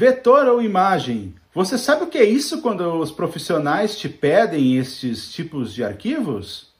Vetor 0.00 0.46
ou 0.46 0.62
imagem? 0.62 1.34
Você 1.54 1.76
sabe 1.76 2.04
o 2.04 2.06
que 2.06 2.16
é 2.16 2.24
isso 2.24 2.62
quando 2.62 2.80
os 3.00 3.10
profissionais 3.10 3.98
te 3.98 4.08
pedem 4.08 4.78
estes 4.78 5.30
tipos 5.30 5.74
de 5.74 5.84
arquivos? 5.84 6.72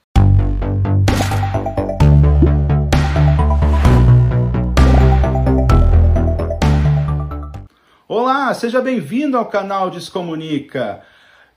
Olá, 8.08 8.54
seja 8.54 8.80
bem-vindo 8.80 9.36
ao 9.36 9.44
canal 9.44 9.90
Descomunica. 9.90 11.02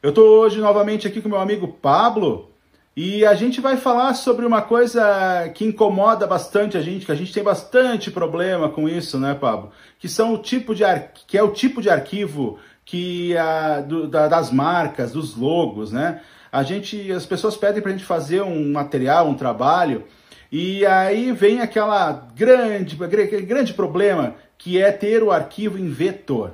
Eu 0.02 0.09
estou 0.09 0.41
hoje 0.41 0.59
novamente 0.59 1.07
aqui 1.07 1.21
com 1.21 1.30
meu 1.30 1.39
amigo 1.39 1.70
Pablo 1.70 2.53
e 2.96 3.25
a 3.25 3.34
gente 3.34 3.60
vai 3.60 3.75
falar 3.75 4.14
sobre 4.14 4.46
uma 4.46 4.62
coisa 4.62 5.50
que 5.55 5.66
incomoda 5.66 6.28
bastante 6.28 6.78
a 6.78 6.82
gente, 6.82 7.05
que 7.07 7.12
a 7.12 7.16
gente 7.16 7.34
tem 7.34 7.43
bastante 7.43 8.12
problema 8.12 8.70
com 8.70 8.88
isso, 8.88 9.20
né, 9.20 9.34
Pablo? 9.34 9.71
Que 9.98 10.07
são 10.07 10.34
o 10.34 10.38
tipo 10.38 10.75
de 10.75 10.84
ar... 10.84 11.11
que 11.25 11.36
é 11.36 11.42
o 11.42 11.52
tipo 11.52 11.82
de 11.82 11.89
arquivo 11.89 12.60
que 12.86 13.36
a, 13.36 13.82
do, 13.82 14.07
da, 14.07 14.28
das 14.28 14.52
marcas, 14.52 15.11
dos 15.11 15.36
logos, 15.36 15.92
né? 15.92 16.21
A 16.52 16.61
gente, 16.61 17.11
as 17.11 17.25
pessoas 17.25 17.57
pedem 17.57 17.82
para 17.82 17.89
a 17.89 17.93
gente 17.96 18.06
fazer 18.06 18.43
um 18.43 18.71
material, 18.71 19.28
um 19.28 19.33
trabalho, 19.33 20.04
e 20.52 20.86
aí 20.86 21.32
vem 21.32 21.61
aquela 21.61 22.11
grande, 22.36 22.96
aquele 23.04 23.41
grande 23.41 23.74
problema 23.74 24.36
que 24.55 24.80
é 24.80 24.91
ter 24.91 25.24
o 25.24 25.32
arquivo 25.32 25.80
em 25.80 25.89
vetor. 25.89 26.52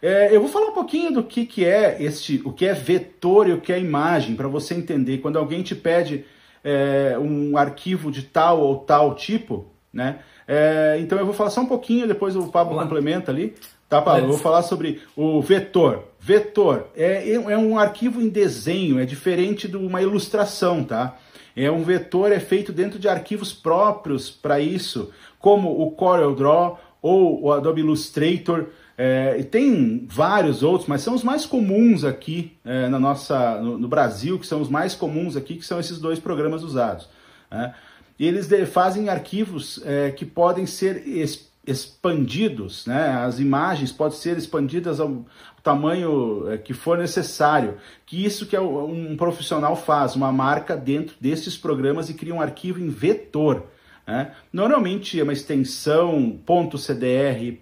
É, 0.00 0.34
eu 0.34 0.40
vou 0.40 0.48
falar 0.48 0.66
um 0.66 0.74
pouquinho 0.74 1.12
do 1.12 1.24
que, 1.24 1.44
que 1.44 1.64
é 1.64 1.96
este, 2.00 2.40
o 2.44 2.52
que 2.52 2.66
é 2.66 2.72
vetor 2.72 3.48
e 3.48 3.52
o 3.52 3.60
que 3.60 3.72
é 3.72 3.78
imagem, 3.78 4.36
para 4.36 4.48
você 4.48 4.74
entender. 4.74 5.18
Quando 5.18 5.38
alguém 5.38 5.62
te 5.62 5.74
pede 5.74 6.24
é, 6.62 7.16
um 7.18 7.56
arquivo 7.56 8.10
de 8.10 8.22
tal 8.22 8.60
ou 8.60 8.76
tal 8.78 9.14
tipo, 9.14 9.66
né? 9.92 10.20
É, 10.46 10.96
então 11.00 11.18
eu 11.18 11.26
vou 11.26 11.34
falar 11.34 11.50
só 11.50 11.60
um 11.60 11.66
pouquinho, 11.66 12.06
depois 12.06 12.34
o 12.36 12.48
Pablo 12.48 12.78
complementa 12.78 13.30
ali. 13.30 13.54
Tá, 13.88 14.02
Pablo? 14.02 14.24
Eu 14.24 14.28
vou 14.28 14.38
falar 14.38 14.62
sobre 14.62 15.00
o 15.16 15.40
vetor. 15.40 16.04
Vetor 16.20 16.88
é, 16.94 17.32
é 17.32 17.56
um 17.56 17.78
arquivo 17.78 18.20
em 18.20 18.28
desenho, 18.28 18.98
é 18.98 19.06
diferente 19.06 19.66
de 19.66 19.76
uma 19.76 20.02
ilustração, 20.02 20.84
tá? 20.84 21.16
É 21.56 21.70
um 21.70 21.82
vetor 21.82 22.30
é 22.30 22.38
feito 22.38 22.72
dentro 22.72 22.98
de 22.98 23.08
arquivos 23.08 23.52
próprios 23.52 24.30
para 24.30 24.60
isso, 24.60 25.10
como 25.38 25.82
o 25.82 25.90
CorelDRAW 25.90 26.78
ou 27.00 27.44
o 27.44 27.52
Adobe 27.52 27.80
Illustrator. 27.80 28.66
É, 29.00 29.36
e 29.38 29.44
tem 29.44 30.06
vários 30.10 30.64
outros, 30.64 30.88
mas 30.88 31.02
são 31.02 31.14
os 31.14 31.22
mais 31.22 31.46
comuns 31.46 32.02
aqui 32.02 32.58
é, 32.64 32.88
na 32.88 32.98
nossa, 32.98 33.60
no, 33.60 33.78
no, 33.78 33.86
Brasil, 33.86 34.40
que 34.40 34.46
são 34.46 34.60
os 34.60 34.68
mais 34.68 34.94
comuns 34.96 35.36
aqui, 35.36 35.54
que 35.54 35.64
são 35.64 35.78
esses 35.78 36.00
dois 36.00 36.18
programas 36.18 36.64
usados. 36.64 37.08
Né? 37.48 37.72
E 38.18 38.26
eles 38.26 38.48
de, 38.48 38.66
fazem 38.66 39.08
arquivos 39.08 39.80
é, 39.84 40.10
que 40.10 40.26
podem 40.26 40.66
ser 40.66 41.06
es, 41.06 41.48
expandidos, 41.64 42.86
né? 42.86 43.10
as 43.24 43.38
imagens 43.38 43.92
podem 43.92 44.18
ser 44.18 44.36
expandidas 44.36 44.98
ao, 44.98 45.24
tamanho 45.68 46.50
é, 46.50 46.56
que 46.56 46.72
for 46.72 46.96
necessário. 46.96 47.76
Que 48.06 48.24
isso 48.24 48.46
que 48.46 48.56
é 48.56 48.60
um 48.60 49.16
profissional 49.16 49.76
faz, 49.76 50.16
uma 50.16 50.32
marca 50.32 50.76
dentro 50.76 51.14
desses 51.20 51.56
programas 51.56 52.08
e 52.08 52.14
cria 52.14 52.34
um 52.34 52.40
arquivo 52.40 52.80
em 52.80 52.88
vetor. 52.88 53.64
Né? 54.08 54.32
Normalmente 54.50 55.20
é 55.20 55.22
uma 55.22 55.34
extensão 55.34 56.40
.cdr, 56.46 57.58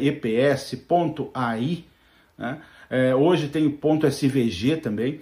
.eps, 0.00 0.84
.ai. 1.34 1.84
Né? 2.38 2.58
É, 2.88 3.12
hoje 3.12 3.48
tem 3.48 3.66
o 3.66 3.76
.svg 4.08 4.76
também. 4.76 5.20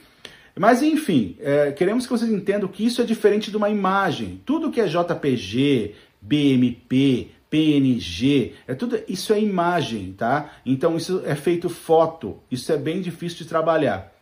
Mas 0.55 0.83
enfim, 0.83 1.37
é, 1.41 1.73
queremos 1.73 2.05
que 2.05 2.13
vocês 2.13 2.31
entendam 2.31 2.69
que 2.69 2.85
isso 2.85 3.01
é 3.01 3.05
diferente 3.05 3.51
de 3.51 3.57
uma 3.57 3.71
imagem. 3.71 4.41
Tudo 4.45 4.71
que 4.71 4.81
é 4.81 4.87
JPG, 4.87 5.95
BMP, 6.21 7.29
PNG, 7.49 8.53
é 8.67 8.75
tudo 8.75 8.99
isso 9.09 9.33
é 9.33 9.41
imagem, 9.41 10.13
tá? 10.13 10.51
Então 10.67 10.97
isso 10.99 11.23
é 11.25 11.35
feito 11.35 11.71
foto. 11.71 12.39
Isso 12.51 12.71
é 12.73 12.77
bem 12.77 13.01
difícil 13.01 13.39
de 13.39 13.47
trabalhar. 13.47 14.13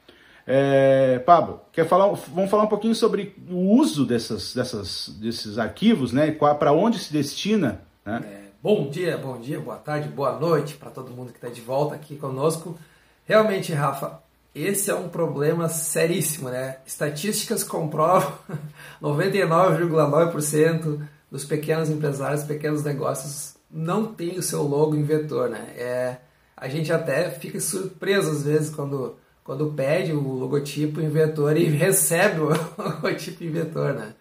É, 0.46 1.18
Pablo, 1.20 1.60
quer 1.72 1.88
falar, 1.88 2.06
vamos 2.28 2.50
falar 2.50 2.64
um 2.64 2.68
pouquinho 2.68 2.94
sobre 2.94 3.34
o 3.48 3.76
uso 3.78 4.04
dessas, 4.04 4.54
dessas, 4.54 5.08
desses 5.20 5.58
arquivos, 5.58 6.12
né? 6.12 6.30
Para 6.32 6.72
onde 6.72 6.98
se 6.98 7.12
destina? 7.12 7.80
Né? 8.04 8.22
É, 8.24 8.40
bom 8.62 8.88
dia, 8.90 9.16
bom 9.16 9.38
dia, 9.38 9.58
boa 9.58 9.76
tarde, 9.76 10.08
boa 10.08 10.38
noite 10.38 10.74
para 10.74 10.90
todo 10.90 11.10
mundo 11.10 11.32
que 11.32 11.38
está 11.38 11.48
de 11.48 11.62
volta 11.62 11.94
aqui 11.94 12.16
conosco. 12.16 12.78
Realmente, 13.24 13.72
Rafa, 13.72 14.22
esse 14.54 14.90
é 14.90 14.94
um 14.94 15.08
problema 15.08 15.68
seríssimo, 15.68 16.50
né? 16.50 16.76
Estatísticas 16.84 17.64
comprovam 17.64 18.32
99,9% 19.02 21.00
dos 21.30 21.44
pequenos 21.44 21.88
empresários, 21.88 22.44
pequenos 22.44 22.84
negócios 22.84 23.54
não 23.70 24.06
tem 24.06 24.38
o 24.38 24.42
seu 24.42 24.62
logo 24.62 24.94
em 24.94 25.02
vetor, 25.02 25.48
né? 25.48 25.74
É, 25.76 26.18
a 26.56 26.68
gente 26.68 26.92
até 26.92 27.30
fica 27.30 27.58
surpreso 27.58 28.30
às 28.30 28.44
vezes 28.44 28.70
quando 28.70 29.16
quando 29.44 29.72
pede 29.72 30.12
o 30.12 30.32
logotipo 30.32 31.00
em 31.00 31.08
vetor 31.08 31.56
e 31.56 31.64
recebe 31.64 32.40
o 32.40 32.48
logotipo 32.78 33.44
em 33.44 33.50
vetor, 33.50 33.92
né? 33.92 34.14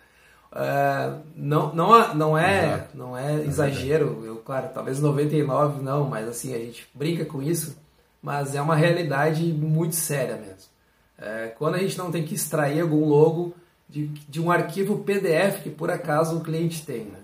Uh, 0.51 1.22
não, 1.35 1.73
não, 1.73 2.13
não 2.13 2.38
é, 2.38 2.88
não 2.94 3.17
é 3.17 3.44
exagero, 3.44 4.22
eu, 4.23 4.35
claro, 4.35 4.69
talvez 4.72 5.00
99 5.00 5.81
não, 5.81 6.07
mas 6.07 6.28
assim, 6.28 6.53
a 6.53 6.59
gente 6.59 6.88
brinca 6.94 7.25
com 7.25 7.41
isso, 7.41 7.75
mas 8.22 8.53
é 8.53 8.62
uma 8.62 8.75
realidade 8.75 9.41
muito 9.51 9.95
séria 9.95 10.35
mesmo. 10.35 10.69
Uh, 11.17 11.56
quando 11.57 11.75
a 11.75 11.79
gente 11.79 11.97
não 11.97 12.12
tem 12.12 12.23
que 12.23 12.35
extrair 12.35 12.81
algum 12.81 13.07
logo 13.07 13.56
de, 13.89 14.07
de 14.07 14.39
um 14.39 14.51
arquivo 14.51 15.00
PDF 15.00 15.63
que 15.63 15.72
por 15.72 15.89
acaso 15.89 16.38
o 16.38 16.44
cliente 16.44 16.85
tem, 16.85 17.06
né? 17.06 17.19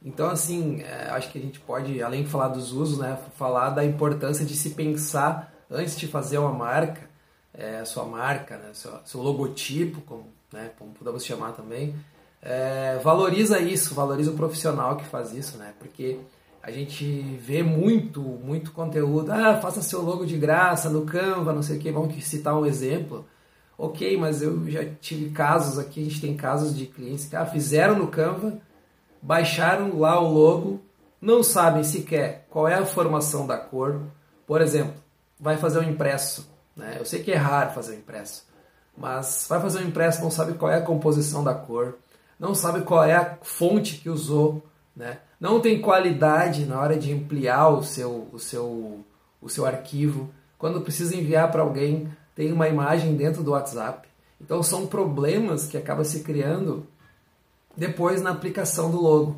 Então, 0.00 0.28
assim, 0.28 0.84
acho 1.10 1.32
que 1.32 1.38
a 1.38 1.42
gente 1.42 1.58
pode, 1.58 2.00
além 2.00 2.22
de 2.22 2.30
falar 2.30 2.48
dos 2.48 2.72
usos, 2.72 2.98
né, 2.98 3.18
falar 3.36 3.70
da 3.70 3.84
importância 3.84 4.44
de 4.44 4.54
se 4.54 4.70
pensar 4.70 5.52
antes 5.68 5.98
de 5.98 6.06
fazer 6.06 6.38
uma 6.38 6.52
marca, 6.52 7.08
é, 7.58 7.84
sua 7.84 8.04
marca, 8.04 8.56
né, 8.56 8.70
seu, 8.72 8.92
seu, 9.04 9.20
logotipo, 9.20 10.00
como, 10.02 10.28
né, 10.52 10.70
como 10.78 10.92
podemos 10.92 11.24
chamar 11.24 11.52
também, 11.52 11.94
é, 12.40 12.98
valoriza 13.02 13.58
isso, 13.58 13.94
valoriza 13.94 14.30
o 14.30 14.36
profissional 14.36 14.96
que 14.96 15.04
faz 15.04 15.32
isso, 15.32 15.58
né? 15.58 15.74
Porque 15.76 16.20
a 16.62 16.70
gente 16.70 17.04
vê 17.40 17.64
muito, 17.64 18.20
muito 18.20 18.70
conteúdo, 18.70 19.32
ah, 19.32 19.58
faça 19.60 19.82
seu 19.82 20.00
logo 20.02 20.24
de 20.24 20.38
graça 20.38 20.88
no 20.88 21.04
Canva, 21.04 21.52
não 21.52 21.62
sei 21.62 21.78
o 21.78 21.80
que, 21.80 21.90
vamos 21.90 22.24
citar 22.24 22.56
um 22.56 22.64
exemplo. 22.64 23.26
Ok, 23.76 24.16
mas 24.16 24.40
eu 24.40 24.68
já 24.70 24.84
tive 25.00 25.30
casos 25.30 25.78
aqui, 25.78 26.00
a 26.00 26.04
gente 26.04 26.20
tem 26.20 26.36
casos 26.36 26.76
de 26.76 26.86
clientes 26.86 27.26
que 27.26 27.34
ah, 27.34 27.44
fizeram 27.44 27.98
no 27.98 28.06
Canva, 28.06 28.58
baixaram 29.20 29.98
lá 29.98 30.20
o 30.20 30.32
logo, 30.32 30.80
não 31.20 31.42
sabem 31.42 31.82
sequer 31.82 32.46
qual 32.50 32.68
é 32.68 32.74
a 32.74 32.86
formação 32.86 33.46
da 33.46 33.58
cor. 33.58 34.00
Por 34.46 34.60
exemplo, 34.60 34.94
vai 35.40 35.56
fazer 35.56 35.80
um 35.80 35.90
impresso 35.90 36.48
né? 36.78 36.96
Eu 36.98 37.04
sei 37.04 37.22
que 37.22 37.32
é 37.32 37.36
raro 37.36 37.74
fazer 37.74 37.96
um 37.96 37.98
impresso, 37.98 38.46
mas 38.96 39.46
vai 39.48 39.60
fazer 39.60 39.80
um 39.80 39.88
impresso, 39.88 40.22
não 40.22 40.30
sabe 40.30 40.54
qual 40.54 40.70
é 40.70 40.76
a 40.76 40.82
composição 40.82 41.44
da 41.44 41.52
cor, 41.52 41.98
não 42.38 42.54
sabe 42.54 42.82
qual 42.82 43.04
é 43.04 43.14
a 43.14 43.36
fonte 43.42 43.96
que 43.96 44.08
usou, 44.08 44.64
né? 44.96 45.18
não 45.40 45.60
tem 45.60 45.80
qualidade 45.80 46.64
na 46.64 46.80
hora 46.80 46.96
de 46.96 47.12
ampliar 47.12 47.68
o 47.68 47.82
seu, 47.82 48.28
o 48.32 48.38
seu, 48.38 49.04
o 49.40 49.48
seu 49.48 49.66
arquivo. 49.66 50.30
Quando 50.58 50.80
precisa 50.80 51.16
enviar 51.16 51.50
para 51.50 51.62
alguém, 51.62 52.08
tem 52.34 52.52
uma 52.52 52.68
imagem 52.68 53.16
dentro 53.16 53.42
do 53.42 53.52
WhatsApp. 53.52 54.08
Então 54.40 54.62
são 54.62 54.86
problemas 54.86 55.66
que 55.66 55.76
acabam 55.76 56.04
se 56.04 56.20
criando 56.20 56.86
depois 57.76 58.20
na 58.20 58.30
aplicação 58.30 58.90
do 58.90 59.00
logo. 59.00 59.36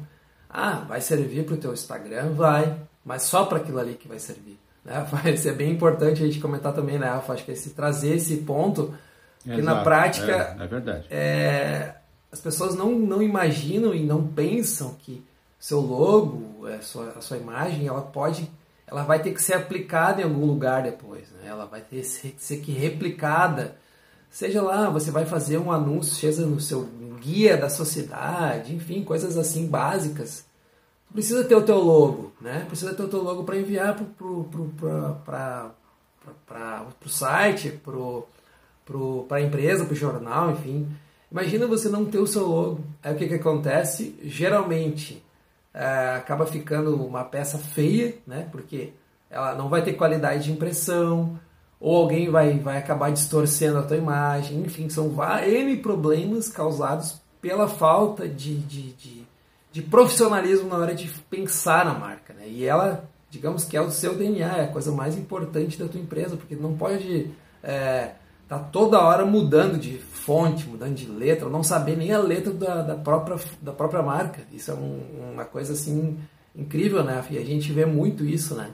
Ah, 0.48 0.84
vai 0.88 1.00
servir 1.00 1.44
para 1.44 1.54
o 1.54 1.58
teu 1.58 1.72
Instagram? 1.72 2.32
Vai, 2.32 2.76
mas 3.04 3.22
só 3.22 3.44
para 3.44 3.58
aquilo 3.58 3.78
ali 3.78 3.94
que 3.94 4.08
vai 4.08 4.18
servir. 4.18 4.58
Né? 4.84 5.06
Vai 5.10 5.36
ser 5.36 5.54
bem 5.54 5.70
importante 5.70 6.22
a 6.22 6.26
gente 6.26 6.40
comentar 6.40 6.72
também, 6.72 6.98
né, 6.98 7.06
Rafa? 7.06 7.32
Acho 7.32 7.44
que 7.44 7.52
esse, 7.52 7.70
trazer 7.70 8.16
esse 8.16 8.38
ponto, 8.38 8.94
que 9.42 9.50
Exato. 9.50 9.64
na 9.64 9.82
prática 9.82 10.56
é, 10.58 10.64
é 10.64 10.66
verdade. 10.66 11.06
É, 11.10 11.94
as 12.30 12.40
pessoas 12.40 12.74
não, 12.74 12.92
não 12.92 13.22
imaginam 13.22 13.94
e 13.94 14.04
não 14.04 14.26
pensam 14.26 14.94
que 15.02 15.24
seu 15.58 15.80
logo, 15.80 16.66
a 16.66 16.80
sua, 16.80 17.10
a 17.10 17.20
sua 17.20 17.36
imagem, 17.36 17.86
ela 17.86 18.02
pode, 18.02 18.50
ela 18.86 19.02
vai 19.02 19.20
ter 19.20 19.32
que 19.32 19.42
ser 19.42 19.54
aplicada 19.54 20.20
em 20.22 20.24
algum 20.24 20.46
lugar 20.46 20.82
depois, 20.82 21.30
né? 21.32 21.48
Ela 21.48 21.66
vai 21.66 21.80
ter 21.80 22.00
que 22.00 22.06
ser, 22.06 22.34
ser 22.38 22.56
que 22.58 22.72
replicada. 22.72 23.76
Seja 24.30 24.62
lá, 24.62 24.88
você 24.88 25.10
vai 25.10 25.26
fazer 25.26 25.58
um 25.58 25.72
anúncio, 25.72 26.14
seja 26.14 26.46
no 26.46 26.60
seu 26.60 26.88
guia 27.20 27.56
da 27.56 27.68
sociedade, 27.68 28.74
enfim, 28.74 29.04
coisas 29.04 29.36
assim 29.36 29.66
básicas 29.66 30.44
precisa 31.12 31.44
ter 31.44 31.54
o 31.54 31.62
teu 31.62 31.78
logo, 31.78 32.32
né? 32.40 32.64
Precisa 32.66 32.94
ter 32.94 33.02
o 33.02 33.08
teu 33.08 33.22
logo 33.22 33.44
para 33.44 33.58
enviar 33.58 33.94
para 33.94 34.26
o 37.04 37.08
site, 37.08 37.80
para 39.28 39.36
a 39.36 39.42
empresa, 39.42 39.84
para 39.84 39.92
o 39.92 39.96
jornal, 39.96 40.50
enfim. 40.52 40.88
Imagina 41.30 41.66
você 41.66 41.88
não 41.88 42.04
ter 42.04 42.18
o 42.18 42.26
seu 42.26 42.46
logo. 42.46 42.80
Aí 43.02 43.14
o 43.14 43.16
que, 43.18 43.28
que 43.28 43.34
acontece? 43.34 44.18
Geralmente 44.22 45.22
é, 45.72 46.14
acaba 46.16 46.46
ficando 46.46 46.94
uma 46.96 47.24
peça 47.24 47.58
feia, 47.58 48.16
né? 48.26 48.48
Porque 48.50 48.92
ela 49.30 49.54
não 49.54 49.68
vai 49.68 49.82
ter 49.82 49.92
qualidade 49.92 50.44
de 50.44 50.52
impressão, 50.52 51.38
ou 51.78 51.96
alguém 51.96 52.28
vai, 52.28 52.58
vai 52.58 52.78
acabar 52.78 53.10
distorcendo 53.10 53.78
a 53.78 53.82
tua 53.82 53.96
imagem. 53.96 54.60
Enfim, 54.60 54.88
são 54.88 55.14
N 55.46 55.76
problemas 55.76 56.48
causados 56.48 57.20
pela 57.40 57.68
falta 57.68 58.28
de, 58.28 58.56
de, 58.58 58.92
de 58.92 59.29
de 59.72 59.82
profissionalismo 59.82 60.68
na 60.68 60.76
hora 60.76 60.94
de 60.94 61.08
pensar 61.30 61.84
na 61.84 61.94
marca. 61.94 62.34
Né? 62.34 62.48
E 62.48 62.64
ela 62.64 63.08
digamos 63.30 63.64
que 63.64 63.76
é 63.76 63.80
o 63.80 63.90
seu 63.90 64.16
DNA, 64.16 64.58
é 64.58 64.64
a 64.64 64.68
coisa 64.72 64.90
mais 64.90 65.16
importante 65.16 65.78
da 65.78 65.86
tua 65.86 66.00
empresa, 66.00 66.36
porque 66.36 66.56
não 66.56 66.76
pode 66.76 67.30
é, 67.62 68.14
tá 68.48 68.58
toda 68.58 69.00
hora 69.00 69.24
mudando 69.24 69.78
de 69.78 69.98
fonte, 69.98 70.66
mudando 70.66 70.94
de 70.94 71.06
letra, 71.06 71.48
não 71.48 71.62
saber 71.62 71.96
nem 71.96 72.12
a 72.12 72.18
letra 72.18 72.52
da, 72.52 72.82
da 72.82 72.96
própria, 72.96 73.38
da 73.62 73.72
própria 73.72 74.02
marca. 74.02 74.42
Isso 74.52 74.72
é 74.72 74.74
um, 74.74 75.30
uma 75.32 75.44
coisa 75.44 75.72
assim 75.72 76.18
incrível, 76.54 77.04
né? 77.04 77.24
E 77.30 77.38
a 77.38 77.44
gente 77.44 77.72
vê 77.72 77.86
muito 77.86 78.24
isso, 78.24 78.56
né? 78.56 78.72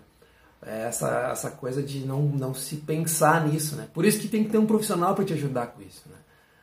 É 0.62 0.84
essa, 0.86 1.28
essa 1.30 1.50
coisa 1.50 1.82
de 1.82 2.06
não, 2.06 2.22
não 2.22 2.54
se 2.54 2.76
pensar 2.76 3.46
nisso, 3.46 3.76
né? 3.76 3.86
Por 3.92 4.06
isso 4.06 4.18
que 4.18 4.28
tem 4.28 4.42
que 4.42 4.50
ter 4.50 4.58
um 4.58 4.66
profissional 4.66 5.14
para 5.14 5.26
te 5.26 5.34
ajudar 5.34 5.66
com 5.66 5.82
isso, 5.82 6.02
né? 6.08 6.16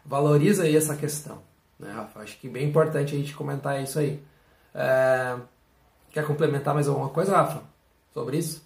Valoriza 0.04 0.64
aí 0.64 0.76
essa 0.76 0.96
questão, 0.96 1.38
né, 1.80 1.92
Rafa? 1.92 2.20
Acho 2.20 2.38
que 2.40 2.48
é 2.48 2.50
bem 2.50 2.68
importante 2.68 3.16
a 3.16 3.18
gente 3.18 3.34
comentar 3.34 3.82
isso 3.82 4.00
aí. 4.00 4.22
É... 4.74 5.36
Quer 6.12 6.26
complementar 6.26 6.74
mais 6.74 6.88
alguma 6.88 7.10
coisa, 7.10 7.36
Rafa, 7.36 7.62
sobre 8.14 8.38
isso? 8.38 8.64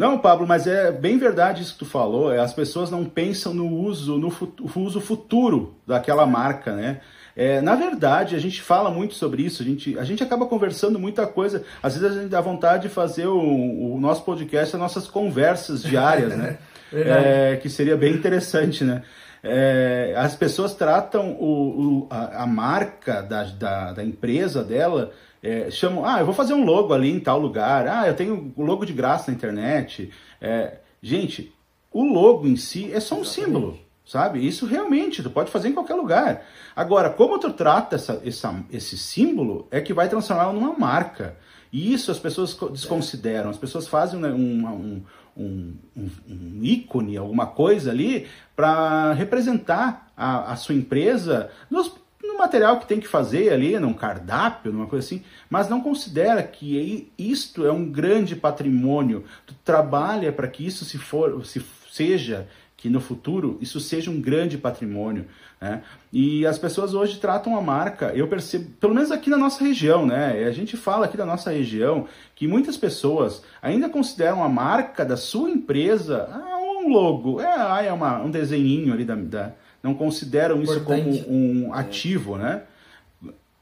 Não, 0.00 0.18
Pablo, 0.18 0.46
mas 0.46 0.66
é 0.66 0.90
bem 0.90 1.18
verdade 1.18 1.62
isso 1.62 1.74
que 1.74 1.80
tu 1.80 1.84
falou. 1.84 2.32
É, 2.32 2.38
as 2.38 2.54
pessoas 2.54 2.90
não 2.90 3.04
pensam 3.04 3.52
no 3.52 3.68
uso, 3.68 4.16
no 4.16 4.32
uso 4.76 4.98
futuro 4.98 5.74
daquela 5.86 6.24
marca, 6.24 6.74
né? 6.74 7.02
É, 7.36 7.60
na 7.60 7.74
verdade, 7.74 8.34
a 8.34 8.38
gente 8.38 8.62
fala 8.62 8.90
muito 8.90 9.14
sobre 9.14 9.42
isso, 9.42 9.62
a 9.62 9.64
gente, 9.64 9.98
a 9.98 10.04
gente 10.04 10.22
acaba 10.22 10.46
conversando 10.46 10.98
muita 10.98 11.26
coisa. 11.26 11.64
Às 11.82 11.98
vezes 11.98 12.16
a 12.16 12.20
gente 12.20 12.30
dá 12.30 12.40
vontade 12.40 12.84
de 12.84 12.88
fazer 12.88 13.26
o, 13.26 13.94
o 13.94 14.00
nosso 14.00 14.24
podcast, 14.24 14.74
as 14.74 14.80
nossas 14.80 15.06
conversas 15.06 15.82
diárias, 15.82 16.34
né? 16.34 16.56
é, 16.92 17.58
que 17.60 17.68
seria 17.68 17.96
bem 17.96 18.14
interessante, 18.14 18.84
né? 18.84 19.02
É, 19.42 20.14
as 20.16 20.34
pessoas 20.36 20.74
tratam 20.74 21.32
o, 21.32 22.02
o 22.02 22.06
a, 22.10 22.42
a, 22.42 22.46
marca 22.46 23.22
da, 23.22 23.44
da, 23.44 23.92
da 23.92 24.04
empresa 24.04 24.62
dela, 24.62 25.12
é, 25.42 25.70
chamam, 25.70 26.04
ah, 26.04 26.20
eu 26.20 26.26
vou 26.26 26.34
fazer 26.34 26.52
um 26.52 26.64
logo 26.64 26.92
ali 26.92 27.10
em 27.10 27.20
tal 27.20 27.38
lugar, 27.38 27.88
ah, 27.88 28.06
eu 28.06 28.14
tenho 28.14 28.52
o 28.56 28.62
logo 28.62 28.84
de 28.84 28.92
graça 28.92 29.30
na 29.30 29.36
internet. 29.36 30.10
É, 30.40 30.78
gente, 31.02 31.52
o 31.92 32.04
logo 32.04 32.46
em 32.46 32.56
si 32.56 32.92
é 32.92 33.00
só 33.00 33.14
um 33.14 33.22
Exatamente. 33.22 33.46
símbolo 33.46 33.90
sabe? 34.10 34.44
Isso 34.44 34.66
realmente 34.66 35.22
tu 35.22 35.30
pode 35.30 35.52
fazer 35.52 35.68
em 35.68 35.72
qualquer 35.72 35.94
lugar. 35.94 36.42
Agora, 36.74 37.10
como 37.10 37.38
tu 37.38 37.52
trata 37.52 37.94
essa, 37.94 38.20
essa, 38.24 38.64
esse 38.72 38.98
símbolo 38.98 39.68
é 39.70 39.80
que 39.80 39.94
vai 39.94 40.08
transformá-lo 40.08 40.52
numa 40.52 40.76
marca. 40.76 41.36
E 41.72 41.92
isso 41.92 42.10
as 42.10 42.18
pessoas 42.18 42.58
desconsideram. 42.72 43.50
As 43.50 43.56
pessoas 43.56 43.86
fazem 43.86 44.24
um, 44.24 44.66
um, 44.66 45.02
um, 45.36 45.74
um 45.96 46.60
ícone, 46.62 47.16
alguma 47.16 47.46
coisa 47.46 47.90
ali, 47.90 48.26
para 48.54 49.12
representar 49.12 50.12
a, 50.16 50.52
a, 50.52 50.56
sua 50.56 50.74
empresa 50.74 51.50
nos, 51.70 51.94
no 52.22 52.38
material 52.38 52.78
que 52.78 52.86
tem 52.86 53.00
que 53.00 53.08
fazer 53.08 53.52
ali, 53.52 53.78
num 53.78 53.94
cardápio, 53.94 54.72
numa 54.72 54.86
coisa 54.86 55.06
assim, 55.06 55.22
mas 55.48 55.68
não 55.68 55.80
considera 55.80 56.42
que 56.42 57.10
isto 57.18 57.66
é 57.66 57.72
um 57.72 57.90
grande 57.90 58.36
patrimônio. 58.36 59.24
Tu 59.46 59.54
trabalha 59.64 60.32
para 60.32 60.48
que 60.48 60.66
isso 60.66 60.84
se 60.84 60.98
for, 60.98 61.44
se 61.46 61.64
seja 61.90 62.48
que 62.80 62.88
no 62.88 62.98
futuro 62.98 63.58
isso 63.60 63.78
seja 63.78 64.10
um 64.10 64.18
grande 64.18 64.56
patrimônio. 64.56 65.26
Né? 65.60 65.82
E 66.10 66.46
as 66.46 66.58
pessoas 66.58 66.94
hoje 66.94 67.20
tratam 67.20 67.54
a 67.54 67.60
marca, 67.60 68.10
eu 68.14 68.26
percebo, 68.26 68.70
pelo 68.80 68.94
menos 68.94 69.12
aqui 69.12 69.28
na 69.28 69.36
nossa 69.36 69.62
região, 69.62 70.06
né? 70.06 70.44
A 70.46 70.50
gente 70.50 70.78
fala 70.78 71.04
aqui 71.04 71.14
da 71.14 71.26
nossa 71.26 71.50
região 71.50 72.06
que 72.34 72.48
muitas 72.48 72.78
pessoas 72.78 73.42
ainda 73.60 73.86
consideram 73.90 74.42
a 74.42 74.48
marca 74.48 75.04
da 75.04 75.16
sua 75.18 75.50
empresa 75.50 76.26
ah, 76.32 76.58
um 76.58 76.88
logo, 76.88 77.38
é, 77.38 77.44
ah, 77.46 77.82
é 77.82 77.92
uma, 77.92 78.22
um 78.22 78.30
desenhinho 78.30 78.94
ali 78.94 79.04
da, 79.04 79.14
da 79.14 79.52
não 79.82 79.92
consideram 79.94 80.62
Importante. 80.62 81.10
isso 81.10 81.24
como 81.24 81.34
um 81.36 81.74
ativo, 81.74 82.38
né? 82.38 82.62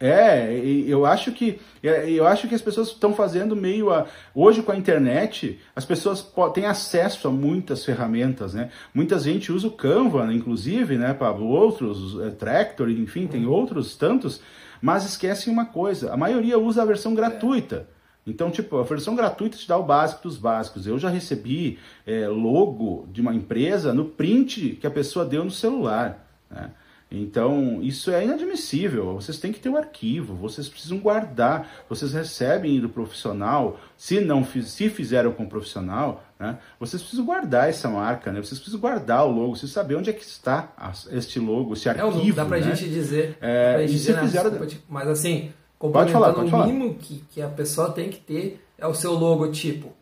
É, 0.00 0.52
eu 0.86 1.04
acho 1.04 1.32
que 1.32 1.58
é, 1.82 2.08
eu 2.08 2.24
acho 2.24 2.46
que 2.46 2.54
as 2.54 2.62
pessoas 2.62 2.88
estão 2.88 3.12
fazendo 3.12 3.56
meio 3.56 3.92
a 3.92 4.06
hoje 4.32 4.62
com 4.62 4.70
a 4.70 4.76
internet, 4.76 5.58
as 5.74 5.84
pessoas 5.84 6.24
têm 6.54 6.66
acesso 6.66 7.26
a 7.26 7.32
muitas 7.32 7.84
ferramentas, 7.84 8.54
né? 8.54 8.70
Muita 8.94 9.18
gente 9.18 9.50
usa 9.50 9.66
o 9.66 9.72
Canva, 9.72 10.32
inclusive, 10.32 10.96
né, 10.96 11.12
Pablo? 11.14 11.46
Outros, 11.46 12.20
é, 12.20 12.30
Tractor, 12.30 12.88
enfim, 12.90 13.26
tem 13.26 13.44
uhum. 13.44 13.52
outros 13.52 13.96
tantos, 13.96 14.40
mas 14.80 15.04
esquecem 15.04 15.52
uma 15.52 15.66
coisa: 15.66 16.12
a 16.12 16.16
maioria 16.16 16.58
usa 16.58 16.82
a 16.82 16.86
versão 16.86 17.12
gratuita. 17.12 17.88
Então, 18.24 18.50
tipo, 18.50 18.76
a 18.76 18.84
versão 18.84 19.16
gratuita 19.16 19.56
te 19.56 19.66
dá 19.66 19.76
o 19.76 19.82
básico 19.82 20.22
dos 20.22 20.36
básicos. 20.36 20.86
Eu 20.86 20.98
já 20.98 21.08
recebi 21.08 21.78
é, 22.06 22.28
logo 22.28 23.08
de 23.10 23.20
uma 23.20 23.34
empresa 23.34 23.92
no 23.92 24.04
print 24.04 24.78
que 24.80 24.86
a 24.86 24.90
pessoa 24.90 25.24
deu 25.24 25.42
no 25.42 25.50
celular. 25.50 26.24
Né? 26.50 26.70
Então, 27.10 27.80
isso 27.82 28.10
é 28.10 28.22
inadmissível. 28.22 29.14
Vocês 29.14 29.38
têm 29.38 29.50
que 29.50 29.60
ter 29.60 29.70
o 29.70 29.72
um 29.72 29.76
arquivo, 29.76 30.34
vocês 30.34 30.68
precisam 30.68 30.98
guardar. 30.98 31.84
Vocês 31.88 32.12
recebem 32.12 32.78
do 32.80 32.88
profissional, 32.88 33.80
se 33.96 34.20
não 34.20 34.44
se 34.44 34.90
fizeram 34.90 35.32
com 35.32 35.44
o 35.44 35.48
profissional, 35.48 36.22
né, 36.38 36.58
vocês 36.78 37.00
precisam 37.00 37.24
guardar 37.24 37.68
essa 37.68 37.88
marca, 37.88 38.30
né? 38.30 38.40
Vocês 38.40 38.58
precisam 38.58 38.78
guardar 38.78 39.26
o 39.26 39.30
logo, 39.30 39.56
vocês 39.56 39.72
sabem 39.72 39.96
onde 39.96 40.10
é 40.10 40.12
que 40.12 40.22
está 40.22 40.72
este 41.10 41.40
logo, 41.40 41.72
esse 41.72 41.88
arquivo. 41.88 42.28
É, 42.28 42.32
dá 42.32 42.44
pra 42.44 42.58
né? 42.58 42.74
gente 42.74 42.88
dizer. 42.88 43.38
É, 43.40 43.78
gente 43.80 43.92
dizer, 43.92 44.20
fizeram... 44.20 44.52
Mas 44.88 45.08
assim, 45.08 45.50
pode 45.78 46.12
falar, 46.12 46.34
pode 46.34 46.54
o 46.54 46.66
mínimo 46.66 46.94
que, 46.94 47.24
que 47.30 47.40
a 47.40 47.48
pessoa 47.48 47.90
tem 47.90 48.10
que 48.10 48.20
ter 48.20 48.62
é 48.76 48.86
o 48.86 48.94
seu 48.94 49.14
logotipo 49.14 49.92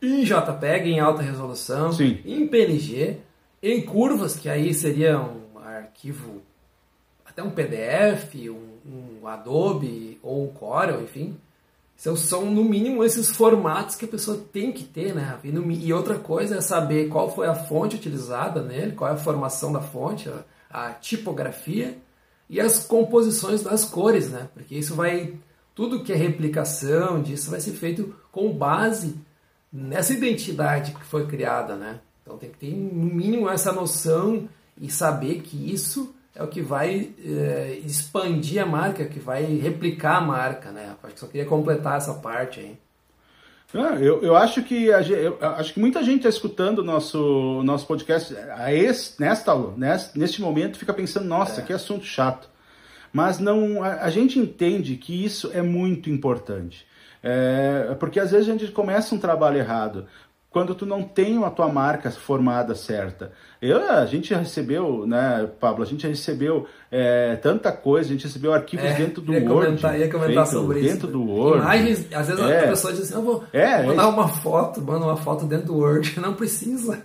em 0.00 0.24
JPEG, 0.24 0.90
em 0.90 1.00
alta 1.00 1.22
resolução, 1.22 1.92
Sim. 1.92 2.18
em 2.24 2.46
PNG, 2.46 3.18
em 3.62 3.82
curvas, 3.82 4.36
que 4.36 4.48
aí 4.48 4.74
seria 4.74 5.20
um 5.20 5.58
arquivo 5.58 6.42
até 7.32 7.42
um 7.42 7.50
PDF, 7.50 8.34
um, 8.50 9.22
um 9.22 9.26
Adobe 9.26 10.18
ou 10.22 10.44
um 10.44 10.48
Corel, 10.48 11.02
enfim. 11.02 11.36
São, 11.96 12.14
são, 12.14 12.50
no 12.50 12.64
mínimo, 12.64 13.02
esses 13.02 13.30
formatos 13.30 13.96
que 13.96 14.04
a 14.04 14.08
pessoa 14.08 14.44
tem 14.52 14.72
que 14.72 14.84
ter, 14.84 15.14
né? 15.14 15.38
E, 15.42 15.50
no, 15.50 15.70
e, 15.70 15.92
outra 15.92 16.18
coisa 16.18 16.56
é 16.56 16.60
saber 16.60 17.08
qual 17.08 17.34
foi 17.34 17.46
a 17.46 17.54
fonte 17.54 17.96
utilizada 17.96 18.60
nele, 18.62 18.92
qual 18.92 19.10
é 19.10 19.14
a 19.14 19.18
formação 19.18 19.72
da 19.72 19.80
fonte, 19.80 20.28
a, 20.28 20.88
a 20.88 20.92
tipografia 20.92 21.96
e 22.50 22.60
as 22.60 22.84
composições 22.84 23.62
das 23.62 23.84
cores, 23.84 24.30
né? 24.30 24.48
Porque 24.52 24.74
isso 24.74 24.94
vai... 24.94 25.34
Tudo 25.74 26.04
que 26.04 26.12
é 26.12 26.16
replicação 26.16 27.22
disso 27.22 27.50
vai 27.50 27.60
ser 27.60 27.72
feito 27.72 28.14
com 28.30 28.52
base 28.52 29.16
nessa 29.72 30.12
identidade 30.12 30.92
que 30.92 31.04
foi 31.04 31.26
criada, 31.26 31.76
né? 31.76 32.00
Então 32.22 32.36
tem 32.36 32.50
que 32.50 32.58
ter, 32.58 32.74
no 32.74 33.14
mínimo, 33.14 33.48
essa 33.48 33.72
noção 33.72 34.48
e 34.78 34.90
saber 34.90 35.40
que 35.40 35.72
isso 35.72 36.14
é 36.34 36.42
o 36.42 36.48
que 36.48 36.62
vai 36.62 37.10
é, 37.24 37.80
expandir 37.84 38.62
a 38.62 38.66
marca, 38.66 39.04
que 39.04 39.18
vai 39.18 39.44
replicar 39.44 40.16
a 40.16 40.20
marca, 40.20 40.70
né? 40.70 40.94
Acho 41.02 41.14
que 41.14 41.20
só 41.20 41.26
queria 41.26 41.46
completar 41.46 41.98
essa 41.98 42.14
parte 42.14 42.60
aí. 42.60 42.78
Ah, 43.74 43.96
eu, 43.98 44.22
eu 44.22 44.36
acho 44.36 44.62
que 44.62 44.92
a, 44.92 45.00
eu 45.00 45.38
acho 45.40 45.72
que 45.72 45.80
muita 45.80 46.02
gente 46.02 46.18
está 46.18 46.28
escutando 46.28 46.80
o 46.80 46.84
nosso, 46.84 47.62
nosso 47.64 47.86
podcast 47.86 48.36
a 48.36 48.72
esse, 48.72 49.18
nesta, 49.18 49.56
nesta, 49.76 50.18
neste 50.18 50.42
momento 50.42 50.78
fica 50.78 50.92
pensando, 50.92 51.26
nossa, 51.26 51.62
é. 51.62 51.64
que 51.64 51.72
assunto 51.72 52.04
chato. 52.04 52.48
Mas 53.12 53.38
não, 53.38 53.82
a, 53.82 54.02
a, 54.02 54.10
gente 54.10 54.38
entende 54.38 54.96
que 54.96 55.24
isso 55.24 55.50
é 55.54 55.62
muito 55.62 56.10
importante. 56.10 56.86
É, 57.22 57.94
porque 58.00 58.18
às 58.18 58.30
vezes 58.30 58.48
a 58.48 58.52
gente 58.52 58.72
começa 58.72 59.14
um 59.14 59.18
trabalho 59.18 59.58
errado 59.58 60.06
quando 60.52 60.74
tu 60.74 60.84
não 60.84 61.02
tem 61.02 61.42
a 61.42 61.50
tua 61.50 61.68
marca 61.68 62.10
formada 62.10 62.74
certa. 62.74 63.32
Eu, 63.60 63.90
a 63.90 64.04
gente 64.04 64.34
recebeu, 64.34 65.06
né, 65.06 65.48
Pablo, 65.58 65.82
a 65.82 65.86
gente 65.86 66.06
recebeu 66.06 66.66
é, 66.90 67.36
tanta 67.36 67.72
coisa, 67.72 68.10
a 68.10 68.12
gente 68.12 68.26
recebeu 68.26 68.52
arquivos 68.52 68.84
é, 68.84 68.94
dentro 68.94 69.22
do 69.22 69.32
ia 69.32 69.40
Word. 69.40 69.66
Comentar, 69.66 69.98
ia 69.98 70.10
comentar 70.10 70.46
sobre 70.46 70.80
dentro 70.80 70.86
isso. 70.86 71.06
Dentro 71.06 71.12
do 71.12 71.24
Word. 71.24 71.62
Imagens, 71.62 72.06
às 72.12 72.28
vezes 72.28 72.44
é, 72.44 72.64
a 72.66 72.68
pessoa 72.68 72.92
diz 72.92 73.02
assim, 73.04 73.14
eu 73.14 73.22
vou 73.22 73.44
é, 73.50 73.82
mandar 73.82 74.08
uma 74.08 74.28
foto, 74.28 74.82
manda 74.82 75.06
uma 75.06 75.16
foto 75.16 75.46
dentro 75.46 75.68
do 75.68 75.78
Word. 75.78 76.12
Não 76.20 76.34
precisa. 76.34 77.02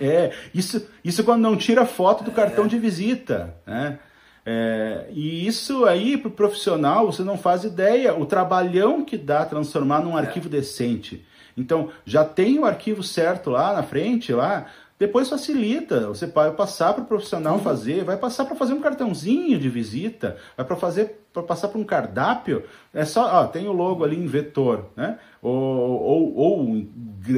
é, 0.00 0.32
isso, 0.54 0.86
isso 1.04 1.22
quando 1.22 1.42
não 1.42 1.56
tira 1.56 1.84
foto 1.84 2.24
do 2.24 2.30
cartão 2.30 2.64
é. 2.64 2.68
de 2.68 2.78
visita, 2.78 3.54
né? 3.66 3.98
É, 4.46 5.08
e 5.10 5.46
isso 5.46 5.84
aí, 5.84 6.16
para 6.16 6.28
o 6.28 6.32
profissional, 6.32 7.04
você 7.04 7.22
não 7.22 7.36
faz 7.36 7.64
ideia 7.64 8.18
o 8.18 8.24
trabalhão 8.24 9.04
que 9.04 9.18
dá 9.18 9.44
transformar 9.44 10.00
num 10.00 10.16
é. 10.16 10.22
arquivo 10.22 10.48
decente. 10.48 11.22
Então, 11.60 11.90
já 12.04 12.24
tem 12.24 12.58
o 12.58 12.64
arquivo 12.64 13.02
certo 13.02 13.50
lá 13.50 13.72
na 13.72 13.82
frente, 13.82 14.32
lá, 14.32 14.66
depois 14.98 15.28
facilita, 15.28 16.08
você 16.08 16.26
vai 16.26 16.50
passar 16.50 16.92
para 16.92 17.04
o 17.04 17.06
profissional 17.06 17.54
uhum. 17.54 17.62
fazer, 17.62 18.02
vai 18.02 18.16
passar 18.16 18.44
para 18.44 18.56
fazer 18.56 18.72
um 18.72 18.80
cartãozinho 18.80 19.58
de 19.58 19.68
visita, 19.68 20.36
vai 20.56 20.66
para 20.66 20.76
fazer 20.76 21.24
para 21.32 21.42
passar 21.42 21.68
para 21.68 21.78
um 21.78 21.84
cardápio, 21.84 22.64
é 22.92 23.04
só, 23.04 23.42
ó, 23.42 23.46
tem 23.46 23.68
o 23.68 23.72
logo 23.72 24.02
ali 24.02 24.16
em 24.16 24.26
vetor, 24.26 24.86
né? 24.96 25.18
Ou, 25.40 25.52
ou, 25.54 26.34
ou, 26.34 26.86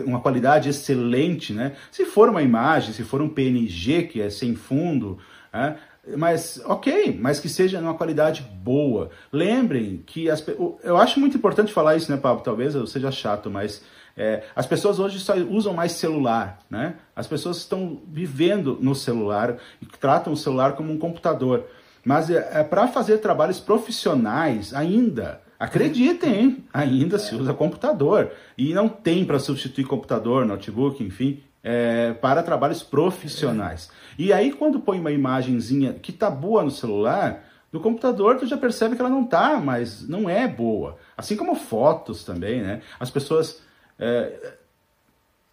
uma 0.07 0.21
qualidade 0.21 0.71
excelente, 0.71 1.53
né? 1.53 1.73
Se 1.91 2.07
for 2.07 2.31
uma 2.31 2.41
imagem, 2.41 2.95
se 2.95 3.03
for 3.03 3.21
um 3.21 3.29
PNG 3.29 4.05
que 4.05 4.23
é 4.23 4.31
sem 4.31 4.55
fundo, 4.55 5.19
né? 5.53 5.77
mas 6.17 6.62
ok, 6.65 7.19
mas 7.21 7.41
que 7.41 7.49
seja 7.49 7.81
numa 7.81 7.95
qualidade 7.95 8.43
boa. 8.43 9.11
Lembrem 9.31 10.03
que 10.07 10.31
as, 10.31 10.43
eu 10.83 10.97
acho 10.97 11.21
muito 11.21 11.37
importante 11.37 11.73
falar 11.73 11.97
isso, 11.97 12.11
né, 12.11 12.17
Pablo? 12.17 12.43
Talvez 12.43 12.75
eu 12.75 12.87
seja 12.87 13.11
chato, 13.11 13.50
mas 13.50 13.83
é, 14.17 14.45
as 14.55 14.67
pessoas 14.67 14.99
hoje 14.99 15.19
só 15.19 15.35
usam 15.37 15.73
mais 15.73 15.93
celular, 15.93 16.59
né? 16.69 16.97
As 17.14 17.26
pessoas 17.26 17.59
estão 17.59 18.00
vivendo 18.07 18.79
no 18.81 18.95
celular 18.95 19.57
e 19.81 19.87
tratam 19.87 20.33
o 20.33 20.37
celular 20.37 20.73
como 20.73 20.93
um 20.93 20.99
computador. 20.99 21.64
Mas 22.05 22.31
é, 22.31 22.61
é 22.61 22.64
para 22.64 22.88
fazer 22.88 23.19
trabalhos 23.19 23.61
profissionais 23.61 24.75
ainda, 24.75 25.40
Acreditem, 25.61 26.35
hein? 26.35 26.64
ainda 26.73 27.19
se 27.19 27.35
usa 27.35 27.52
computador. 27.52 28.33
E 28.57 28.73
não 28.73 28.88
tem 28.88 29.26
para 29.26 29.38
substituir 29.38 29.85
computador, 29.85 30.47
notebook, 30.47 31.05
enfim, 31.05 31.43
é, 31.62 32.14
para 32.14 32.43
trabalhos 32.43 32.83
profissionais. 32.83 33.90
E 34.19 34.33
aí, 34.33 34.52
quando 34.52 34.81
põe 34.81 34.99
uma 34.99 35.11
imagenzinha 35.11 35.93
que 35.93 36.12
tá 36.12 36.31
boa 36.31 36.62
no 36.62 36.71
celular, 36.71 37.45
no 37.71 37.79
computador 37.79 38.38
tu 38.38 38.47
já 38.47 38.57
percebe 38.57 38.97
que 38.97 39.02
ela 39.02 39.11
não 39.11 39.23
tá, 39.23 39.61
mas 39.62 40.09
não 40.09 40.31
é 40.31 40.49
boa. 40.49 40.97
Assim 41.14 41.37
como 41.37 41.55
fotos 41.55 42.25
também, 42.25 42.62
né? 42.62 42.81
As 42.99 43.11
pessoas. 43.11 43.62
É, 44.00 44.54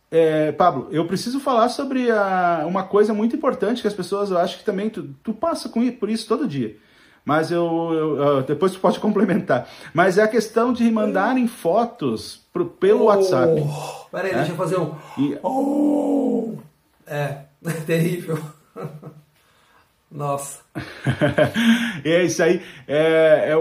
é, 0.10 0.52
Pablo, 0.54 0.88
eu 0.90 1.06
preciso 1.06 1.40
falar 1.40 1.70
sobre 1.70 2.10
a, 2.10 2.64
uma 2.66 2.84
coisa 2.84 3.14
muito 3.14 3.36
importante 3.36 3.82
que 3.82 3.88
as 3.88 3.94
pessoas, 3.94 4.32
eu 4.32 4.38
acho 4.38 4.58
que 4.58 4.64
também 4.64 4.90
tu, 4.90 5.14
tu 5.24 5.34
passa 5.34 5.68
com, 5.68 5.92
por 5.92 6.10
isso 6.10 6.28
todo 6.28 6.48
dia 6.48 6.78
mas 7.28 7.52
eu, 7.52 7.94
eu, 7.94 8.42
depois 8.44 8.72
tu 8.72 8.80
pode 8.80 9.02
complementar. 9.02 9.68
Mas 9.94 10.18
é 10.18 10.24
a 10.24 10.28
questão 10.30 10.72
de 10.72 10.90
mandarem 10.90 11.46
fotos 11.46 12.42
pro, 12.54 12.68
pelo 12.68 13.02
oh, 13.02 13.06
WhatsApp. 13.08 13.62
Peraí, 14.10 14.32
é? 14.32 14.36
deixa 14.36 14.54
eu 14.54 14.56
fazer 14.56 14.80
um. 14.80 14.96
E... 15.18 15.38
Oh, 15.44 16.54
é, 17.06 17.40
terrível. 17.86 18.40
Nossa. 20.10 20.62
é 22.06 22.24
isso 22.24 22.42
aí. 22.42 22.62
É, 22.88 23.54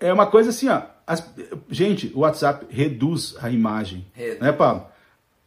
é, 0.00 0.08
é 0.08 0.12
uma 0.12 0.26
coisa 0.26 0.50
assim, 0.50 0.68
ó. 0.68 0.82
As, 1.12 1.22
gente, 1.68 2.10
o 2.14 2.20
WhatsApp 2.20 2.66
reduz 2.70 3.36
a 3.42 3.50
imagem. 3.50 4.06
Reduz. 4.14 4.40
Né, 4.40 4.50
Pablo? 4.50 4.86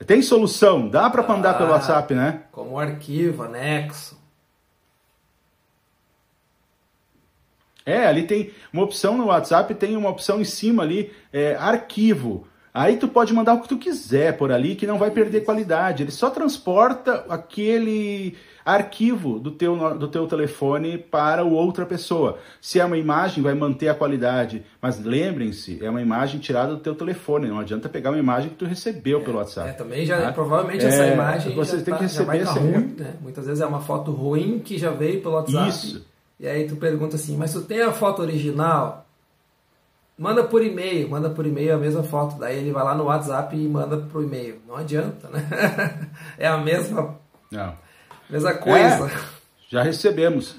Tem 0.06 0.22
solução, 0.22 0.88
dá 0.88 1.10
para 1.10 1.24
mandar 1.24 1.52
ah, 1.52 1.54
pelo 1.56 1.72
WhatsApp, 1.72 2.14
né? 2.14 2.44
Como 2.52 2.78
arquivo, 2.78 3.42
anexo. 3.42 4.16
É, 7.84 8.06
ali 8.06 8.28
tem 8.28 8.52
uma 8.72 8.84
opção 8.84 9.18
no 9.18 9.26
WhatsApp, 9.26 9.74
tem 9.74 9.98
uma 9.98 10.10
opção 10.10 10.40
em 10.40 10.46
cima 10.46 10.84
ali, 10.84 11.12
é, 11.34 11.56
arquivo. 11.56 12.48
Aí 12.76 12.98
tu 12.98 13.08
pode 13.08 13.34
mandar 13.34 13.54
o 13.54 13.62
que 13.62 13.70
tu 13.70 13.78
quiser 13.78 14.38
por 14.38 14.52
ali, 14.52 14.76
que 14.76 14.86
não 14.86 14.98
vai 14.98 15.10
perder 15.10 15.46
qualidade. 15.46 16.04
Ele 16.04 16.12
só 16.12 16.30
transporta 16.30 17.26
aquele 17.30 18.36
arquivo 18.66 19.40
do 19.40 19.50
teu, 19.50 19.98
do 19.98 20.10
teu 20.10 20.28
telefone 20.28 20.98
para 20.98 21.46
outra 21.46 21.86
pessoa. 21.86 22.38
Se 22.60 22.78
é 22.78 22.84
uma 22.84 22.98
imagem, 22.98 23.42
vai 23.42 23.54
manter 23.54 23.88
a 23.88 23.96
qualidade. 23.96 24.62
Mas 24.82 25.02
lembrem-se, 25.02 25.82
é 25.82 25.90
uma 25.90 26.02
imagem 26.02 26.38
tirada 26.42 26.74
do 26.74 26.82
teu 26.82 26.94
telefone. 26.94 27.48
Não 27.48 27.62
adianta 27.62 27.88
pegar 27.88 28.10
uma 28.10 28.20
imagem 28.20 28.50
que 28.50 28.56
tu 28.58 28.66
recebeu 28.66 29.22
é, 29.22 29.24
pelo 29.24 29.38
WhatsApp. 29.38 29.70
É, 29.70 29.72
também 29.72 30.06
já, 30.06 30.20
tá? 30.20 30.34
provavelmente 30.34 30.84
essa 30.84 31.06
é, 31.06 31.14
imagem 31.14 31.56
você 31.56 31.78
tem 31.78 31.94
tá, 31.94 31.96
que 31.96 32.04
receber 32.04 32.44
tá 32.44 32.52
ruim, 32.52 32.94
né? 32.98 33.14
Muitas 33.22 33.46
vezes 33.46 33.62
é 33.62 33.66
uma 33.66 33.80
foto 33.80 34.12
ruim 34.12 34.60
que 34.60 34.78
já 34.78 34.92
veio 34.92 35.22
pelo 35.22 35.36
WhatsApp. 35.36 35.70
Isso. 35.70 36.06
E 36.38 36.46
aí 36.46 36.68
tu 36.68 36.76
pergunta 36.76 37.16
assim, 37.16 37.38
mas 37.38 37.54
tu 37.54 37.62
tem 37.62 37.82
a 37.82 37.94
foto 37.94 38.22
original? 38.22 39.05
Manda 40.18 40.44
por 40.46 40.64
e-mail, 40.64 41.10
manda 41.10 41.30
por 41.30 41.46
e-mail 41.46 41.76
a 41.76 41.78
mesma 41.78 42.02
foto. 42.02 42.40
Daí 42.40 42.58
ele 42.58 42.72
vai 42.72 42.84
lá 42.84 42.96
no 42.96 43.06
WhatsApp 43.06 43.56
e 43.56 43.68
manda 43.68 43.98
pro 43.98 44.24
e-mail. 44.24 44.62
Não 44.66 44.78
adianta, 44.78 45.28
né? 45.30 46.10
é 46.40 46.48
a 46.48 46.58
mesma, 46.58 47.20
Não. 47.52 47.74
mesma 48.30 48.54
coisa. 48.54 49.08
É, 49.08 49.12
já 49.68 49.84
recebemos. 49.84 50.56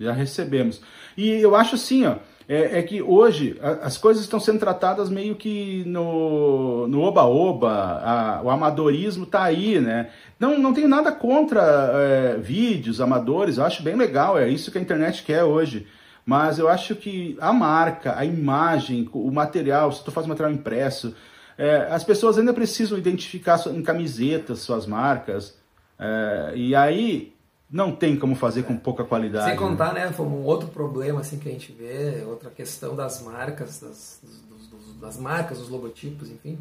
Já 0.00 0.12
recebemos. 0.12 0.80
E 1.16 1.28
eu 1.28 1.54
acho 1.54 1.74
assim, 1.74 2.06
ó, 2.06 2.16
é, 2.48 2.78
é, 2.78 2.82
que 2.82 3.00
hoje 3.02 3.58
as 3.82 3.96
coisas 3.96 4.22
estão 4.24 4.40
sendo 4.40 4.58
tratadas 4.58 5.08
meio 5.08 5.36
que 5.36 5.84
no, 5.86 6.88
no 6.88 7.02
oba-oba, 7.02 8.40
o 8.42 8.50
amadorismo 8.50 9.24
está 9.24 9.44
aí, 9.44 9.78
né? 9.78 10.10
Não, 10.40 10.58
não 10.58 10.74
tenho 10.74 10.88
nada 10.88 11.12
contra 11.12 11.62
é, 11.94 12.36
vídeos 12.38 13.00
amadores, 13.00 13.58
eu 13.58 13.64
acho 13.64 13.82
bem 13.82 13.94
legal, 13.94 14.38
é 14.38 14.48
isso 14.48 14.72
que 14.72 14.78
a 14.78 14.80
internet 14.80 15.22
quer 15.22 15.44
hoje. 15.44 15.86
Mas 16.24 16.58
eu 16.58 16.68
acho 16.68 16.94
que 16.94 17.36
a 17.40 17.52
marca, 17.52 18.16
a 18.16 18.24
imagem, 18.24 19.08
o 19.12 19.30
material, 19.30 19.90
se 19.90 20.04
tu 20.04 20.10
faz 20.10 20.26
material 20.26 20.54
impresso, 20.54 21.14
é, 21.58 21.88
as 21.90 22.04
pessoas 22.04 22.38
ainda 22.38 22.52
precisam 22.52 22.96
identificar 22.96 23.58
em 23.68 23.82
camisetas 23.82 24.60
suas 24.60 24.86
marcas. 24.86 25.56
É, 25.98 26.52
e 26.54 26.74
aí 26.74 27.34
não 27.70 27.90
tem 27.90 28.16
como 28.16 28.34
fazer 28.34 28.64
com 28.64 28.76
pouca 28.76 29.02
qualidade. 29.02 29.48
Sem 29.48 29.56
contar, 29.56 29.94
né, 29.94 30.06
né 30.06 30.14
um 30.18 30.44
outro 30.44 30.68
problema 30.68 31.20
assim 31.20 31.38
que 31.38 31.48
a 31.48 31.52
gente 31.52 31.72
vê, 31.72 32.22
outra 32.26 32.50
questão 32.50 32.94
das 32.94 33.22
marcas, 33.22 33.80
das, 33.80 34.20
dos, 34.22 34.68
dos, 34.68 34.96
das 35.00 35.16
marcas, 35.16 35.58
dos 35.58 35.70
logotipos, 35.70 36.30
enfim, 36.30 36.58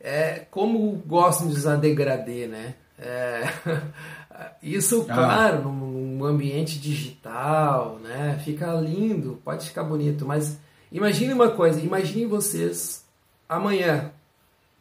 é 0.00 0.46
como 0.50 0.92
gostam 1.06 1.48
de 1.48 1.54
usar 1.54 1.76
degradê, 1.76 2.46
né? 2.46 2.74
É, 2.96 3.42
isso, 4.62 5.06
ah. 5.08 5.14
claro, 5.14 5.62
num 5.62 6.24
ambiente 6.24 6.78
digital, 6.78 7.98
né? 8.02 8.40
Fica 8.44 8.72
lindo, 8.74 9.40
pode 9.44 9.66
ficar 9.66 9.84
bonito, 9.84 10.26
mas 10.26 10.58
imagine 10.90 11.32
uma 11.32 11.50
coisa, 11.50 11.80
imagine 11.80 12.26
vocês 12.26 13.04
amanhã 13.48 14.10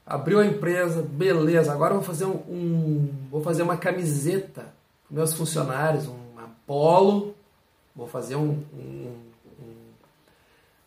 abriu 0.06 0.40
a 0.40 0.46
empresa, 0.46 1.02
beleza, 1.02 1.72
agora 1.72 1.94
vou 1.94 2.04
fazer 2.04 2.26
um, 2.26 2.42
um 2.50 3.10
vou 3.32 3.42
fazer 3.42 3.64
uma 3.64 3.78
camiseta 3.78 4.66
meus 5.10 5.34
funcionários 5.34 6.08
um 6.08 6.24
polo, 6.66 7.36
vou 7.96 8.08
fazer 8.08 8.36
um, 8.36 8.64
um, 8.74 9.16
um, 9.62 9.76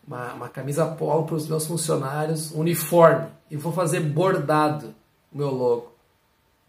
uma, 0.07 0.33
uma 0.35 0.49
camisa 0.49 0.87
polo 0.87 1.25
para 1.25 1.37
os 1.37 1.49
meus 1.49 1.67
funcionários, 1.67 2.51
uniforme, 2.53 3.29
e 3.51 3.57
vou 3.57 3.73
fazer 3.73 4.01
bordado 4.01 4.95
o 5.33 5.39
meu 5.39 5.51
logo. 5.51 5.93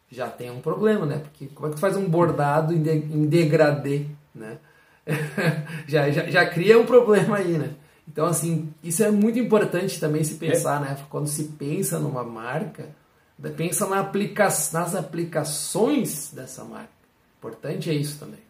Já 0.09 0.29
tem 0.29 0.49
um 0.49 0.61
problema, 0.61 1.05
né? 1.05 1.19
Porque 1.19 1.47
como 1.47 1.67
é 1.67 1.69
que 1.69 1.75
tu 1.75 1.81
faz 1.81 1.97
um 1.97 2.07
bordado 2.07 2.73
em, 2.73 2.81
de, 2.81 2.91
em 2.91 3.25
degradê, 3.25 4.05
né? 4.33 4.57
já, 5.87 6.09
já, 6.09 6.29
já 6.29 6.45
cria 6.45 6.79
um 6.79 6.85
problema 6.85 7.37
aí, 7.37 7.57
né? 7.57 7.71
Então, 8.07 8.25
assim, 8.25 8.73
isso 8.81 9.03
é 9.03 9.11
muito 9.11 9.37
importante 9.37 9.99
também 9.99 10.23
se 10.23 10.35
pensar, 10.35 10.79
né? 10.79 10.97
Quando 11.09 11.27
se 11.27 11.43
pensa 11.43 11.99
numa 11.99 12.23
marca, 12.23 12.89
pensa 13.55 13.85
na 13.85 13.99
aplica 13.99 14.45
nas 14.45 14.95
aplicações 14.95 16.31
dessa 16.33 16.63
marca. 16.63 16.89
Importante 17.37 17.89
é 17.89 17.93
isso 17.93 18.17
também. 18.17 18.46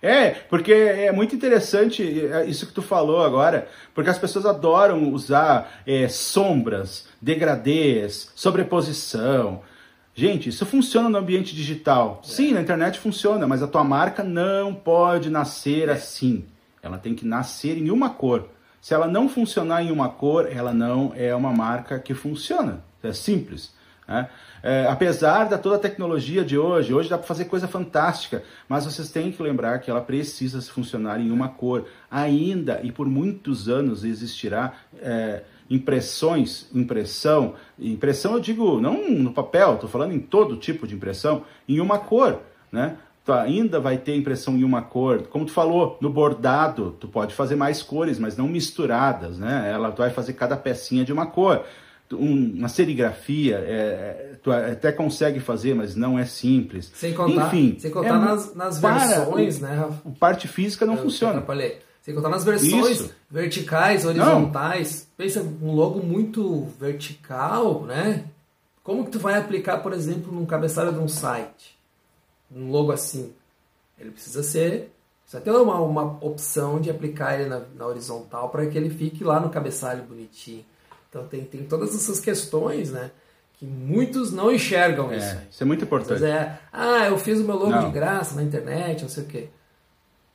É, 0.00 0.30
porque 0.30 0.72
é 0.72 1.10
muito 1.10 1.34
interessante 1.34 2.26
é, 2.26 2.46
isso 2.46 2.66
que 2.66 2.72
tu 2.72 2.82
falou 2.82 3.22
agora, 3.22 3.68
porque 3.94 4.10
as 4.10 4.18
pessoas 4.18 4.46
adoram 4.46 5.12
usar 5.12 5.82
é, 5.86 6.08
sombras, 6.08 7.08
degradês, 7.20 8.30
sobreposição. 8.34 9.60
Gente, 10.14 10.48
isso 10.48 10.64
funciona 10.66 11.08
no 11.08 11.18
ambiente 11.18 11.54
digital. 11.54 12.20
É. 12.24 12.26
Sim, 12.28 12.52
na 12.52 12.60
internet 12.60 12.98
funciona, 12.98 13.46
mas 13.46 13.62
a 13.62 13.66
tua 13.66 13.84
marca 13.84 14.22
não 14.22 14.74
pode 14.74 15.30
nascer 15.30 15.88
é. 15.88 15.92
assim. 15.92 16.44
Ela 16.82 16.98
tem 16.98 17.14
que 17.14 17.26
nascer 17.26 17.76
em 17.76 17.90
uma 17.90 18.10
cor. 18.10 18.48
Se 18.80 18.94
ela 18.94 19.08
não 19.08 19.28
funcionar 19.28 19.82
em 19.82 19.90
uma 19.90 20.08
cor, 20.08 20.48
ela 20.50 20.72
não 20.72 21.12
é 21.16 21.34
uma 21.34 21.52
marca 21.52 21.98
que 21.98 22.14
funciona. 22.14 22.84
É 23.02 23.12
simples. 23.12 23.72
Né? 24.08 24.26
É, 24.62 24.86
apesar 24.88 25.44
da 25.44 25.58
toda 25.58 25.76
a 25.76 25.78
tecnologia 25.78 26.42
de 26.42 26.56
hoje, 26.56 26.94
hoje 26.94 27.10
dá 27.10 27.18
para 27.18 27.26
fazer 27.26 27.44
coisa 27.44 27.68
fantástica, 27.68 28.42
mas 28.66 28.86
vocês 28.86 29.10
têm 29.10 29.30
que 29.30 29.42
lembrar 29.42 29.78
que 29.80 29.90
ela 29.90 30.00
precisa 30.00 30.62
funcionar 30.62 31.20
em 31.20 31.30
uma 31.30 31.48
cor. 31.48 31.84
Ainda 32.10 32.80
e 32.82 32.90
por 32.90 33.06
muitos 33.06 33.68
anos 33.68 34.04
existirá 34.04 34.72
é, 35.00 35.42
impressões, 35.68 36.66
impressão, 36.74 37.54
impressão 37.78 38.32
eu 38.32 38.40
digo 38.40 38.80
não 38.80 39.10
no 39.10 39.32
papel, 39.32 39.74
estou 39.74 39.90
falando 39.90 40.14
em 40.14 40.18
todo 40.18 40.56
tipo 40.56 40.86
de 40.86 40.94
impressão, 40.94 41.42
em 41.68 41.78
uma 41.78 41.98
cor, 41.98 42.40
né? 42.72 42.96
Tu 43.26 43.32
ainda 43.34 43.78
vai 43.78 43.98
ter 43.98 44.16
impressão 44.16 44.56
em 44.56 44.64
uma 44.64 44.80
cor, 44.80 45.24
como 45.24 45.44
tu 45.44 45.52
falou, 45.52 45.98
no 46.00 46.08
bordado, 46.08 46.96
tu 46.98 47.06
pode 47.06 47.34
fazer 47.34 47.56
mais 47.56 47.82
cores, 47.82 48.18
mas 48.18 48.38
não 48.38 48.48
misturadas, 48.48 49.38
né? 49.38 49.70
Ela 49.70 49.92
tu 49.92 49.98
vai 49.98 50.08
fazer 50.08 50.32
cada 50.32 50.56
pecinha 50.56 51.04
de 51.04 51.12
uma 51.12 51.26
cor 51.26 51.62
uma 52.12 52.68
serigrafia, 52.68 53.56
é, 53.58 54.32
é, 54.32 54.36
tu 54.42 54.50
até 54.50 54.92
consegue 54.92 55.40
fazer, 55.40 55.74
mas 55.74 55.94
não 55.94 56.18
é 56.18 56.24
simples. 56.24 56.90
Sem 56.94 57.12
contar, 57.12 57.48
Enfim, 57.48 57.76
sem 57.78 57.90
contar 57.90 58.16
é, 58.16 58.18
nas, 58.18 58.54
nas 58.54 58.80
versões, 58.80 59.60
né, 59.60 59.74
Rafa? 59.74 60.10
Parte 60.18 60.48
física 60.48 60.86
não 60.86 60.94
Eu 60.94 61.02
funciona. 61.02 61.40
Sem 62.02 62.14
contar 62.14 62.30
nas 62.30 62.44
versões 62.44 63.00
Isso. 63.00 63.14
verticais, 63.30 64.06
horizontais. 64.06 65.06
Não. 65.10 65.24
Pensa 65.24 65.42
um 65.62 65.72
logo 65.72 66.00
muito 66.00 66.66
vertical, 66.80 67.82
né? 67.82 68.24
Como 68.82 69.04
que 69.04 69.10
tu 69.10 69.18
vai 69.18 69.34
aplicar, 69.34 69.78
por 69.78 69.92
exemplo, 69.92 70.32
num 70.32 70.46
cabeçalho 70.46 70.92
de 70.92 70.98
um 70.98 71.08
site? 71.08 71.78
Um 72.50 72.70
logo 72.70 72.92
assim. 72.92 73.32
Ele 73.98 74.10
precisa 74.10 74.42
ser 74.42 74.90
precisa 75.28 75.42
ter 75.42 75.50
uma, 75.50 75.78
uma 75.80 76.18
opção 76.24 76.80
de 76.80 76.88
aplicar 76.88 77.38
ele 77.38 77.50
na, 77.50 77.60
na 77.76 77.86
horizontal 77.86 78.48
para 78.48 78.66
que 78.66 78.78
ele 78.78 78.88
fique 78.88 79.22
lá 79.22 79.38
no 79.38 79.50
cabeçalho 79.50 80.02
bonitinho. 80.04 80.64
Então 81.08 81.26
tem, 81.26 81.44
tem 81.44 81.64
todas 81.64 81.94
essas 81.94 82.20
questões, 82.20 82.90
né? 82.90 83.10
Que 83.54 83.66
muitos 83.66 84.32
não 84.32 84.52
enxergam 84.52 85.10
é, 85.10 85.16
isso. 85.16 85.36
Isso 85.50 85.62
é 85.62 85.66
muito 85.66 85.84
importante. 85.84 86.24
É, 86.24 86.58
ah, 86.72 87.06
eu 87.06 87.18
fiz 87.18 87.40
o 87.40 87.44
meu 87.44 87.56
logo 87.56 87.70
não. 87.70 87.86
de 87.86 87.92
graça 87.92 88.34
na 88.34 88.42
internet, 88.42 89.02
não 89.02 89.08
sei 89.08 89.24
o 89.24 89.26
quê. 89.26 89.48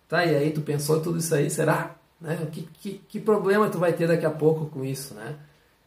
Tá, 0.10 0.26
e 0.26 0.36
aí 0.36 0.52
tu 0.52 0.62
pensou 0.62 1.02
tudo 1.02 1.20
isso 1.20 1.34
aí, 1.34 1.50
será? 1.50 1.96
Né? 2.20 2.48
Que, 2.52 2.64
que, 2.74 3.02
que 3.08 3.20
problema 3.20 3.70
tu 3.70 3.78
vai 3.78 3.94
ter 3.94 4.08
daqui 4.08 4.26
a 4.26 4.32
pouco 4.32 4.66
com 4.66 4.84
isso, 4.84 5.14
né? 5.14 5.36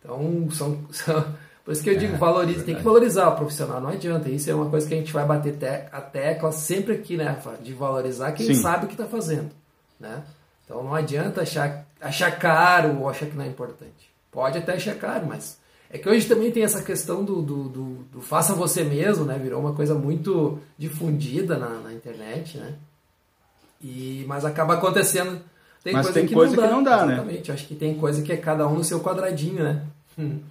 Então, 0.01 0.49
são, 0.51 0.85
são 0.91 1.37
por 1.67 1.73
isso 1.73 1.83
que 1.83 1.91
eu 1.91 1.99
digo, 1.99 2.15
é, 2.15 2.17
valorize, 2.17 2.61
é 2.61 2.63
tem 2.63 2.77
que 2.77 2.83
valorizar 2.83 3.29
o 3.29 3.35
profissional, 3.35 3.81
não 3.81 3.89
adianta. 3.89 4.29
Isso 4.29 4.49
é 4.49 4.55
uma 4.55 4.71
coisa 4.71 4.87
que 4.87 4.95
a 4.95 4.97
gente 4.97 5.13
vai 5.13 5.27
bater 5.27 5.57
te, 5.57 5.67
a 5.67 6.01
tecla 6.01 6.53
sempre 6.53 6.95
aqui, 6.95 7.17
né, 7.17 7.37
de 7.61 7.75
valorizar 7.75 8.31
quem 8.33 8.47
Sim. 8.47 8.55
sabe 8.55 8.85
o 8.85 8.89
que 8.89 8.95
está 8.95 9.07
fazendo, 9.07 9.51
né? 9.99 10.23
Então 10.65 10.83
não 10.83 10.95
adianta 10.95 11.43
achar, 11.43 11.85
achar 12.01 12.39
caro 12.39 13.01
ou 13.01 13.09
achar 13.09 13.27
que 13.27 13.37
não 13.37 13.45
é 13.45 13.49
importante. 13.49 14.16
Pode 14.37 14.59
até 14.59 14.75
achar 14.75 14.95
caro, 14.97 15.25
mas 15.27 15.59
é 15.89 15.97
que 15.97 16.07
hoje 16.07 16.29
também 16.29 16.53
tem 16.53 16.63
essa 16.63 16.83
questão 16.83 17.25
do, 17.25 17.41
do, 17.41 17.69
do, 17.71 17.85
do 18.13 18.21
faça 18.21 18.53
você 18.53 18.85
mesmo, 18.85 19.25
né? 19.25 19.39
Virou 19.39 19.59
uma 19.59 19.73
coisa 19.73 19.95
muito 19.95 20.59
difundida 20.77 21.57
na, 21.57 21.71
na 21.79 21.95
internet, 21.95 22.59
né? 22.59 22.75
E, 23.81 24.27
mas 24.29 24.45
acaba 24.45 24.75
acontecendo. 24.75 25.41
Tem 25.83 25.95
mas 25.95 26.05
coisa, 26.05 26.21
tem 26.21 26.29
que, 26.29 26.35
coisa 26.35 26.55
não 26.55 26.63
que 26.63 26.71
não 26.71 26.83
dá, 26.83 27.07
né? 27.07 27.15
Exatamente. 27.15 27.49
Eu 27.49 27.55
acho 27.55 27.67
que 27.67 27.75
tem 27.75 27.95
coisa 27.95 28.21
que 28.21 28.31
é 28.31 28.37
cada 28.37 28.69
um 28.69 28.75
no 28.75 28.85
seu 28.85 29.01
quadradinho, 29.01 29.65
né? 29.65 29.87
Hum. 30.19 30.41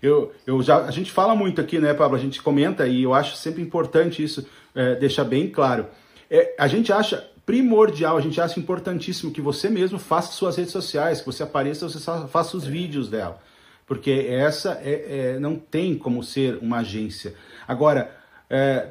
Eu, 0.00 0.32
eu 0.46 0.62
já, 0.62 0.84
a 0.84 0.92
gente 0.92 1.10
fala 1.10 1.34
muito 1.34 1.60
aqui, 1.60 1.80
né, 1.80 1.92
Pablo? 1.92 2.16
A 2.16 2.20
gente 2.20 2.40
comenta 2.40 2.86
e 2.86 3.02
eu 3.02 3.12
acho 3.12 3.34
sempre 3.34 3.60
importante 3.60 4.22
isso, 4.22 4.46
é, 4.72 4.94
deixar 4.94 5.24
bem 5.24 5.50
claro. 5.50 5.86
É, 6.30 6.54
a 6.56 6.68
gente 6.68 6.92
acha 6.92 7.28
primordial, 7.48 8.18
a 8.18 8.20
gente 8.20 8.38
acha 8.38 8.60
importantíssimo 8.60 9.32
que 9.32 9.40
você 9.40 9.70
mesmo 9.70 9.98
faça 9.98 10.32
suas 10.32 10.58
redes 10.58 10.70
sociais, 10.70 11.20
que 11.20 11.26
você 11.26 11.42
apareça, 11.42 11.88
você 11.88 11.98
faça 12.28 12.54
os 12.54 12.66
vídeos 12.66 13.08
dela. 13.08 13.40
Porque 13.86 14.26
essa 14.28 14.78
é, 14.82 15.36
é 15.36 15.38
não 15.40 15.56
tem 15.56 15.96
como 15.96 16.22
ser 16.22 16.58
uma 16.60 16.80
agência. 16.80 17.34
Agora, 17.66 18.14
é, 18.50 18.88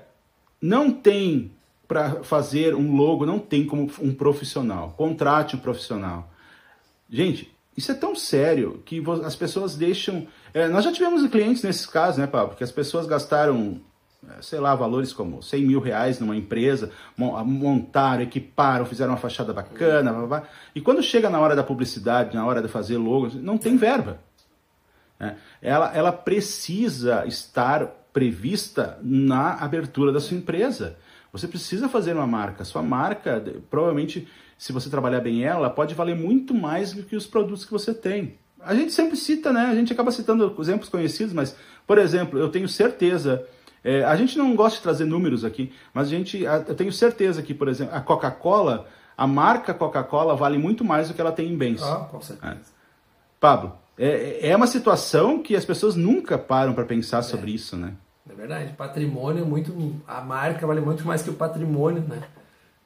não 0.60 0.92
tem 0.92 1.52
para 1.88 2.24
fazer 2.24 2.74
um 2.74 2.96
logo, 2.96 3.28
não 3.28 3.38
tem 3.38 3.64
como 3.64 3.92
um 4.02 4.12
profissional. 4.12 4.96
Contrate 4.98 5.56
um 5.56 5.60
profissional. 5.60 6.28
Gente, 7.08 7.56
isso 7.78 7.92
é 7.92 7.96
tão 7.96 8.16
sério 8.16 8.82
que 8.84 9.04
as 9.24 9.36
pessoas 9.36 9.76
deixam. 9.76 10.26
É, 10.52 10.68
nós 10.68 10.84
já 10.84 10.92
tivemos 10.92 11.24
clientes 11.30 11.62
nesses 11.62 11.86
casos, 11.86 12.18
né, 12.18 12.26
Pablo? 12.26 12.56
Que 12.56 12.64
as 12.64 12.72
pessoas 12.72 13.06
gastaram, 13.06 13.80
é, 13.80 13.82
sei 14.42 14.60
lá, 14.60 14.76
valores 14.76 15.14
como 15.14 15.42
100 15.42 15.66
mil 15.66 15.80
reais 15.80 16.20
numa 16.20 16.36
empresa, 16.36 16.92
montaram, 17.18 18.24
equiparam, 18.24 18.86
fizeram 18.86 19.12
uma 19.12 19.18
fachada 19.18 19.54
bacana, 19.54 20.12
blá, 20.12 20.20
blá, 20.20 20.40
blá, 20.40 20.50
e 20.76 20.82
quando 20.82 21.02
chega 21.02 21.30
na 21.30 21.40
hora 21.40 21.56
da 21.56 21.64
publicidade, 21.64 22.36
na 22.36 22.46
hora 22.46 22.62
de 22.62 22.68
fazer 22.68 22.98
logo, 22.98 23.30
não 23.36 23.58
tem 23.58 23.78
verba. 23.78 24.20
É, 25.20 25.36
ela, 25.62 25.92
ela 25.96 26.12
precisa 26.12 27.26
estar 27.26 27.88
prevista 28.14 28.98
na 29.02 29.56
abertura 29.56 30.12
da 30.12 30.20
sua 30.20 30.38
empresa. 30.38 30.98
Você 31.32 31.48
precisa 31.48 31.90
fazer 31.90 32.14
uma 32.14 32.28
marca. 32.28 32.64
Sua 32.64 32.82
marca, 32.82 33.44
provavelmente, 33.70 34.28
se 34.58 34.72
você 34.72 34.90
trabalhar 34.90 35.20
bem 35.20 35.44
ela, 35.44 35.70
pode 35.70 35.94
valer 35.94 36.16
muito 36.16 36.54
mais 36.54 36.94
do 36.94 37.04
que 37.04 37.16
os 37.16 37.28
produtos 37.28 37.66
que 37.66 37.72
você 37.72 37.94
tem. 37.94 38.38
A 38.60 38.74
gente 38.74 38.92
sempre 38.92 39.16
cita, 39.16 39.54
né? 39.54 39.66
A 39.66 39.76
gente 39.76 39.94
acaba 39.94 40.12
citando 40.12 40.56
exemplos 40.60 40.90
conhecidos, 40.90 41.34
mas, 41.34 41.56
por 41.86 41.98
exemplo, 41.98 42.40
eu 42.40 42.50
tenho 42.50 42.68
certeza. 42.68 43.46
É, 43.88 44.04
a 44.04 44.18
gente 44.18 44.38
não 44.38 44.54
gosta 44.54 44.76
de 44.76 44.84
trazer 44.84 45.06
números 45.06 45.46
aqui, 45.46 45.72
mas 45.94 46.08
a 46.08 46.10
gente, 46.10 46.44
eu 46.44 46.76
tenho 46.76 46.92
certeza 46.92 47.42
que, 47.42 47.54
por 47.54 47.70
exemplo, 47.70 47.96
a 47.96 48.02
Coca-Cola, 48.02 48.86
a 49.18 49.26
marca 49.26 49.74
Coca-Cola 49.74 50.36
vale 50.36 50.58
muito 50.58 50.84
mais 50.84 51.08
do 51.08 51.14
que 51.14 51.22
ela 51.22 51.32
tem 51.32 51.48
em 51.48 51.56
bens. 51.56 51.82
Ah, 51.82 52.06
com 52.12 52.20
certeza. 52.20 52.54
É. 52.54 52.58
Pablo, 53.40 53.78
é, 53.98 54.50
é 54.50 54.54
uma 54.58 54.68
situação 54.68 55.42
que 55.42 55.56
as 55.56 55.64
pessoas 55.64 55.96
nunca 55.96 56.38
param 56.38 56.74
para 56.74 56.84
pensar 56.84 57.22
sobre 57.22 57.52
isso, 57.52 57.78
né? 57.78 57.94
É 58.30 58.34
verdade. 58.34 58.74
Patrimônio 58.74 59.44
é 59.44 59.46
muito. 59.46 59.74
A 60.06 60.20
marca 60.20 60.68
vale 60.68 60.82
muito 60.82 61.08
mais 61.08 61.22
que 61.22 61.30
o 61.30 61.36
patrimônio, 61.36 62.02
né? 62.02 62.22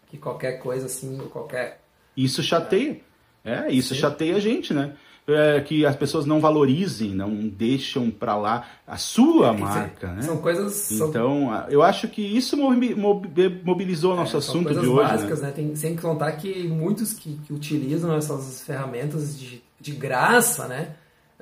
Que 0.05 0.20
qualquer 0.20 0.60
coisa 0.60 0.86
assim, 0.86 1.17
qualquer. 1.31 1.81
Isso 2.15 2.43
chateia. 2.43 3.01
É, 3.43 3.72
isso 3.72 3.96
Sim. 3.96 4.01
chateia 4.01 4.36
a 4.36 4.39
gente, 4.39 4.72
né? 4.72 4.93
É, 5.28 5.62
que 5.62 5.86
as 5.86 5.96
pessoas 5.96 6.25
não 6.25 6.42
valorizem, 6.42 7.13
não 7.13 7.48
deixam 7.48 8.10
para 8.10 8.36
lá 8.36 8.68
a 8.88 8.98
sua 8.98 9.50
é, 9.50 9.58
marca, 9.58 10.08
são, 10.08 10.16
né? 10.16 10.22
São 10.24 10.38
coisas. 10.38 10.92
Então, 10.92 11.50
são... 11.50 11.70
eu 11.70 11.84
acho 11.84 12.08
que 12.08 12.22
isso 12.22 12.58
mobilizou 12.58 14.13
o 14.13 14.16
nosso 14.16 14.36
é, 14.36 14.40
assunto 14.40 14.74
de 14.74 14.80
hoje. 14.80 14.90
Né? 14.90 15.10
básicas, 15.10 15.42
né? 15.42 15.48
né? 15.48 15.54
Tem, 15.54 15.75
sem 15.75 15.96
contar 15.96 16.32
que 16.34 16.68
muitos 16.68 17.13
que, 17.13 17.40
que 17.46 17.54
utilizam 17.54 18.16
essas 18.16 18.63
ferramentas 18.63 19.40
de, 19.40 19.63
de 19.80 19.92
graça, 19.92 20.68
né? 20.68 20.96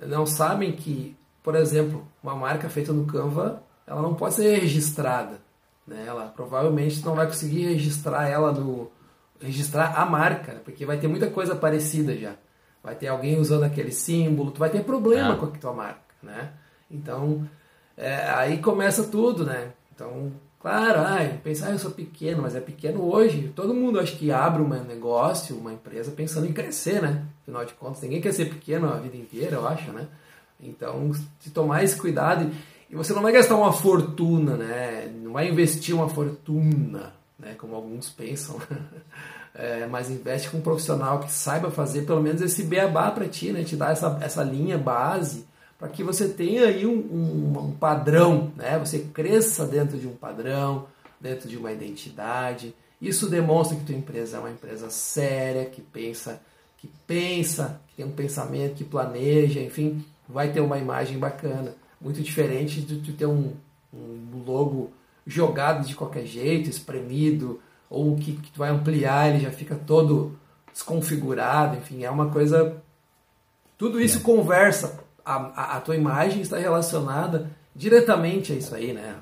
Não 0.06 0.26
sabem 0.26 0.74
que, 0.74 1.16
por 1.42 1.56
exemplo, 1.56 2.06
uma 2.22 2.36
marca 2.36 2.70
feita 2.70 2.94
no 2.94 3.06
Canva 3.06 3.64
ela 3.90 4.04
não 4.04 4.14
pode 4.14 4.36
ser 4.36 4.60
registrada. 4.60 5.42
Né? 5.88 6.06
Ela 6.06 6.28
provavelmente 6.28 7.04
não 7.04 7.16
vai 7.16 7.26
conseguir 7.26 7.66
registrar 7.66 8.28
ela 8.28 8.52
no 8.52 8.92
registrar 9.42 9.98
a 9.98 10.06
marca, 10.06 10.54
né? 10.54 10.62
porque 10.64 10.86
vai 10.86 10.98
ter 10.98 11.08
muita 11.08 11.28
coisa 11.28 11.56
parecida 11.56 12.16
já. 12.16 12.36
Vai 12.84 12.96
ter 12.96 13.08
alguém 13.08 13.38
usando 13.38 13.64
aquele 13.64 13.92
símbolo, 13.92 14.52
tu 14.52 14.60
vai 14.60 14.70
ter 14.70 14.84
problema 14.84 15.34
é. 15.34 15.38
com 15.38 15.46
a 15.46 15.50
tua 15.50 15.74
marca, 15.74 16.02
né? 16.24 16.52
Então, 16.90 17.48
é, 17.98 18.30
aí 18.30 18.58
começa 18.60 19.04
tudo, 19.04 19.46
né? 19.46 19.74
Então, 19.94 20.32
claro, 20.60 21.02
ai, 21.02 21.40
pensar, 21.44 21.68
ah, 21.68 21.72
eu 21.72 21.80
sou 21.80 21.92
pequeno, 21.92 22.42
mas 22.42 22.56
é 22.56 22.62
pequeno 22.62 23.04
hoje. 23.04 23.52
Todo 23.54 23.74
mundo 23.74 24.00
acho 24.00 24.18
que 24.18 24.32
abre 24.32 24.62
um 24.62 24.68
negócio, 24.68 25.58
uma 25.58 25.74
empresa 25.74 26.12
pensando 26.12 26.48
em 26.48 26.54
crescer, 26.54 27.02
né? 27.02 27.26
Afinal 27.42 27.66
de 27.66 27.74
contas, 27.74 28.02
ninguém 28.02 28.22
quer 28.22 28.32
ser 28.32 28.46
pequeno 28.46 28.88
a 28.88 28.98
vida 28.98 29.18
inteira, 29.18 29.58
eu 29.58 29.68
acho, 29.68 29.92
né? 29.92 30.08
Então, 30.62 31.12
se 31.40 31.52
tomar 31.52 31.84
esse 31.84 31.98
cuidado 31.98 32.50
e 32.90 32.96
você 32.96 33.14
não 33.14 33.22
vai 33.22 33.32
gastar 33.32 33.56
uma 33.56 33.72
fortuna, 33.72 34.56
né? 34.58 35.12
Não 35.22 35.34
vai 35.34 35.50
investir 35.50 35.94
uma 35.94 36.10
fortuna, 36.10 37.14
né? 37.38 37.56
Como 37.58 37.76
alguns 37.76 38.10
pensam. 38.10 38.60
É, 39.62 39.86
mas 39.88 40.10
investe 40.10 40.50
com 40.50 40.60
um 40.60 40.62
profissional 40.62 41.20
que 41.20 41.30
saiba 41.30 41.70
fazer 41.70 42.04
pelo 42.04 42.22
menos 42.22 42.42
esse 42.42 42.64
beabá 42.64 43.12
para 43.12 43.28
ti, 43.28 43.52
né? 43.52 43.62
Te 43.62 43.76
dar 43.76 43.92
essa, 43.92 44.18
essa 44.22 44.42
linha 44.42 44.78
base 44.78 45.46
para 45.78 45.90
que 45.90 46.02
você 46.02 46.30
tenha 46.30 46.66
aí 46.66 46.86
um, 46.86 46.94
um, 46.94 47.60
um, 47.60 47.72
padrão, 47.74 48.54
né? 48.56 48.80
Você 48.80 49.00
cresça 49.14 49.68
dentro 49.68 49.98
de 49.98 50.08
um 50.08 50.16
padrão, 50.16 50.88
dentro 51.20 51.50
de 51.50 51.58
uma 51.58 51.74
identidade. 51.74 52.74
Isso 53.02 53.30
demonstra 53.30 53.78
que 53.78 53.84
tua 53.84 53.96
empresa 53.96 54.38
é 54.38 54.40
uma 54.40 54.50
empresa 54.50 54.90
séria, 54.90 55.66
que 55.66 55.82
pensa, 55.82 56.42
que 56.78 56.90
pensa, 57.06 57.82
que 57.90 57.98
tem 57.98 58.06
um 58.06 58.12
pensamento, 58.12 58.76
que 58.76 58.86
planeja, 58.86 59.60
enfim, 59.60 60.06
vai 60.28 60.54
ter 60.54 60.62
uma 60.62 60.78
imagem 60.78 61.20
bacana 61.20 61.76
muito 62.00 62.22
diferente 62.22 62.80
de 62.80 63.00
tu 63.00 63.12
ter 63.12 63.26
um, 63.26 63.52
um 63.94 64.42
logo 64.48 64.94
jogado 65.28 65.86
de 65.86 65.96
qualquer 65.96 66.26
jeito, 66.26 66.70
espremido, 66.70 67.60
ou 67.90 68.16
que, 68.16 68.34
que 68.34 68.52
tu 68.52 68.60
vai 68.60 68.70
ampliar, 68.70 69.30
ele 69.30 69.40
já 69.40 69.52
fica 69.52 69.76
todo 69.76 70.38
desconfigurado, 70.72 71.78
enfim, 71.78 72.04
é 72.04 72.10
uma 72.10 72.30
coisa. 72.30 72.82
Tudo 73.78 74.00
isso 74.00 74.20
é. 74.20 74.22
conversa, 74.22 75.04
a, 75.26 75.36
a, 75.36 75.78
a, 75.78 75.82
tua 75.82 75.96
imagem 75.96 76.42
está 76.42 76.58
relacionada 76.58 77.50
diretamente 77.76 78.54
a 78.54 78.56
isso 78.56 78.76
aí, 78.76 78.94
né? 78.94 79.16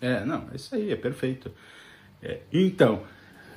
É, 0.00 0.24
não, 0.24 0.48
é 0.52 0.56
isso 0.56 0.74
aí, 0.74 0.92
é 0.92 0.96
perfeito. 0.96 1.50
É, 2.22 2.40
então, 2.52 3.02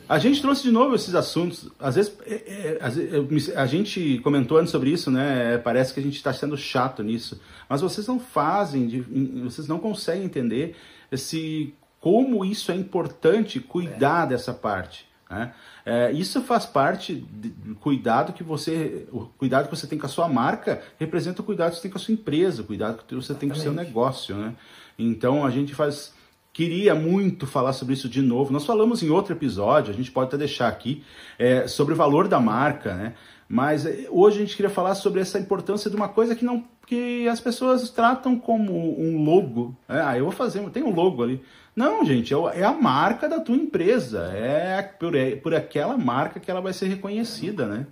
a 0.09 0.17
gente 0.19 0.41
trouxe 0.41 0.63
de 0.63 0.71
novo 0.71 0.95
esses 0.95 1.13
assuntos. 1.13 1.69
Às 1.79 1.95
vezes, 1.95 2.13
é, 2.25 2.79
é, 2.79 3.59
a 3.59 3.65
gente 3.65 4.19
comentou 4.19 4.57
antes 4.57 4.71
sobre 4.71 4.89
isso, 4.89 5.11
né? 5.11 5.57
Parece 5.57 5.93
que 5.93 5.99
a 5.99 6.03
gente 6.03 6.15
está 6.15 6.33
sendo 6.33 6.57
chato 6.57 7.03
nisso. 7.03 7.41
Mas 7.67 7.81
vocês 7.81 8.07
não 8.07 8.19
fazem, 8.19 9.01
vocês 9.43 9.67
não 9.67 9.79
conseguem 9.79 10.23
entender 10.23 10.75
esse, 11.11 11.73
como 11.99 12.45
isso 12.45 12.71
é 12.71 12.75
importante 12.75 13.59
cuidar 13.59 14.25
é. 14.25 14.29
dessa 14.29 14.53
parte. 14.53 15.07
Né? 15.29 15.53
É, 15.85 16.11
isso 16.11 16.41
faz 16.41 16.65
parte 16.65 17.15
do 17.15 17.75
cuidado 17.75 18.33
que 18.33 18.43
você, 18.43 19.07
o 19.11 19.25
cuidado 19.37 19.65
que 19.69 19.75
você 19.75 19.87
tem 19.87 19.97
com 19.97 20.05
a 20.05 20.09
sua 20.09 20.27
marca 20.27 20.81
representa 20.99 21.41
o 21.41 21.45
cuidado 21.45 21.71
que 21.71 21.77
você 21.77 21.81
tem 21.83 21.91
com 21.91 21.97
a 21.97 22.01
sua 22.01 22.13
empresa, 22.13 22.61
o 22.61 22.65
cuidado 22.65 23.03
que 23.05 23.15
você 23.15 23.33
tem 23.33 23.49
com 23.49 23.55
o 23.55 23.59
seu 23.59 23.73
negócio, 23.73 24.35
né? 24.35 24.55
Então 24.97 25.45
a 25.45 25.49
gente 25.49 25.75
faz 25.75 26.13
Queria 26.57 26.95
muito 26.95 27.45
falar 27.45 27.71
sobre 27.71 27.93
isso 27.93 28.09
de 28.09 28.19
novo. 28.19 28.51
Nós 28.51 28.65
falamos 28.65 29.03
em 29.03 29.11
outro 29.11 29.31
episódio, 29.31 29.93
a 29.93 29.95
gente 29.95 30.09
pode 30.09 30.29
até 30.29 30.37
deixar 30.39 30.67
aqui, 30.67 31.03
é, 31.37 31.67
sobre 31.67 31.93
o 31.93 31.95
valor 31.95 32.27
da 32.27 32.39
marca, 32.39 32.95
né? 32.95 33.13
Mas 33.47 33.85
é, 33.85 34.07
hoje 34.09 34.37
a 34.37 34.39
gente 34.39 34.55
queria 34.55 34.69
falar 34.71 34.95
sobre 34.95 35.21
essa 35.21 35.37
importância 35.37 35.87
de 35.87 35.95
uma 35.95 36.09
coisa 36.09 36.35
que 36.35 36.43
não 36.43 36.65
que 36.87 37.27
as 37.27 37.39
pessoas 37.39 37.91
tratam 37.91 38.39
como 38.39 38.99
um 38.99 39.23
logo. 39.23 39.77
É, 39.87 40.01
ah, 40.01 40.17
eu 40.17 40.23
vou 40.23 40.31
fazer, 40.31 40.67
tem 40.71 40.81
um 40.81 40.89
logo 40.89 41.21
ali. 41.21 41.43
Não, 41.75 42.03
gente, 42.03 42.33
é, 42.33 42.37
é 42.55 42.63
a 42.63 42.73
marca 42.73 43.29
da 43.29 43.39
tua 43.39 43.55
empresa. 43.55 44.23
É 44.33 44.81
por, 44.81 45.13
é 45.13 45.35
por 45.35 45.53
aquela 45.53 45.95
marca 45.95 46.39
que 46.39 46.49
ela 46.49 46.59
vai 46.59 46.73
ser 46.73 46.87
reconhecida, 46.87 47.67
né? 47.67 47.85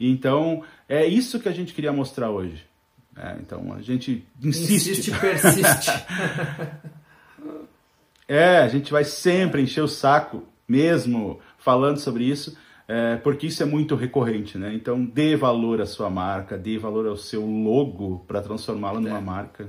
Então, 0.00 0.64
é 0.88 1.06
isso 1.06 1.38
que 1.38 1.48
a 1.48 1.52
gente 1.52 1.72
queria 1.72 1.92
mostrar 1.92 2.30
hoje. 2.30 2.66
É, 3.16 3.36
então, 3.38 3.72
a 3.72 3.80
gente 3.80 4.26
insiste. 4.42 4.90
Insiste 4.90 5.08
e 5.12 5.18
persiste. 5.20 5.90
É, 8.32 8.60
a 8.60 8.68
gente 8.68 8.90
vai 8.90 9.04
sempre 9.04 9.60
encher 9.60 9.82
o 9.82 9.88
saco, 9.88 10.42
mesmo 10.66 11.38
falando 11.58 11.98
sobre 11.98 12.24
isso, 12.24 12.56
é, 12.88 13.16
porque 13.16 13.46
isso 13.46 13.62
é 13.62 13.66
muito 13.66 13.94
recorrente, 13.94 14.56
né? 14.56 14.72
Então, 14.74 15.04
dê 15.04 15.36
valor 15.36 15.82
à 15.82 15.86
sua 15.86 16.08
marca, 16.08 16.56
dê 16.56 16.78
valor 16.78 17.06
ao 17.06 17.16
seu 17.16 17.44
logo 17.44 18.24
para 18.26 18.40
transformá-la 18.40 19.00
numa 19.00 19.18
é. 19.18 19.20
marca. 19.20 19.68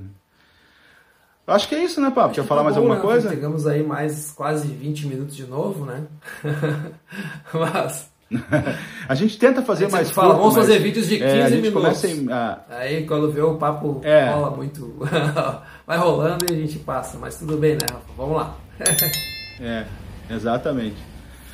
Acho 1.45 1.67
que 1.67 1.75
é 1.75 1.83
isso, 1.83 1.99
né, 1.99 2.09
Pablo? 2.09 2.33
Quer 2.33 2.45
falar 2.45 2.61
tá 2.61 2.63
mais 2.63 2.75
bom, 2.77 2.83
alguma 2.83 2.95
né? 2.95 3.01
coisa? 3.01 3.29
Pegamos 3.29 3.67
aí 3.67 3.83
mais 3.83 4.31
quase 4.31 4.69
20 4.69 5.07
minutos 5.07 5.35
de 5.35 5.45
novo, 5.45 5.85
né? 5.85 6.05
Mas. 7.53 8.13
a 9.09 9.13
gente 9.13 9.37
tenta 9.37 9.61
fazer 9.61 9.89
mais 9.91 10.09
fala, 10.09 10.35
curto, 10.35 10.39
Vamos 10.39 10.55
fazer 10.55 10.79
vídeos 10.79 11.07
de 11.09 11.17
15 11.17 11.27
é, 11.27 11.49
minutos. 11.49 12.03
Em, 12.05 12.31
ah, 12.31 12.61
Aí 12.69 13.05
quando 13.05 13.29
vê 13.29 13.41
o 13.41 13.57
papo 13.57 13.99
é. 14.03 14.29
rola 14.29 14.51
muito. 14.51 14.95
vai 15.85 15.97
rolando 15.97 16.45
e 16.49 16.53
a 16.53 16.55
gente 16.55 16.79
passa. 16.79 17.17
Mas 17.17 17.37
tudo 17.37 17.57
bem, 17.57 17.73
né, 17.73 17.85
Rafa? 17.91 18.05
Vamos 18.15 18.37
lá. 18.37 18.55
é. 19.59 19.85
Exatamente. 20.29 20.97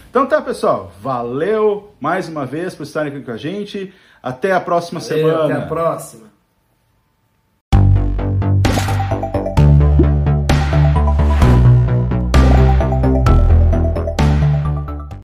Então 0.09 0.25
tá, 0.25 0.41
pessoal. 0.41 0.91
Valeu 1.01 1.93
mais 1.99 2.27
uma 2.27 2.45
vez 2.45 2.73
por 2.73 2.83
estarem 2.83 3.13
aqui 3.13 3.23
com 3.23 3.31
a 3.31 3.37
gente. 3.37 3.93
Até 4.21 4.51
a 4.51 4.59
próxima 4.59 4.99
Valeu, 4.99 5.17
semana. 5.17 5.55
Até 5.55 5.63
a 5.63 5.67
próxima. 5.67 6.28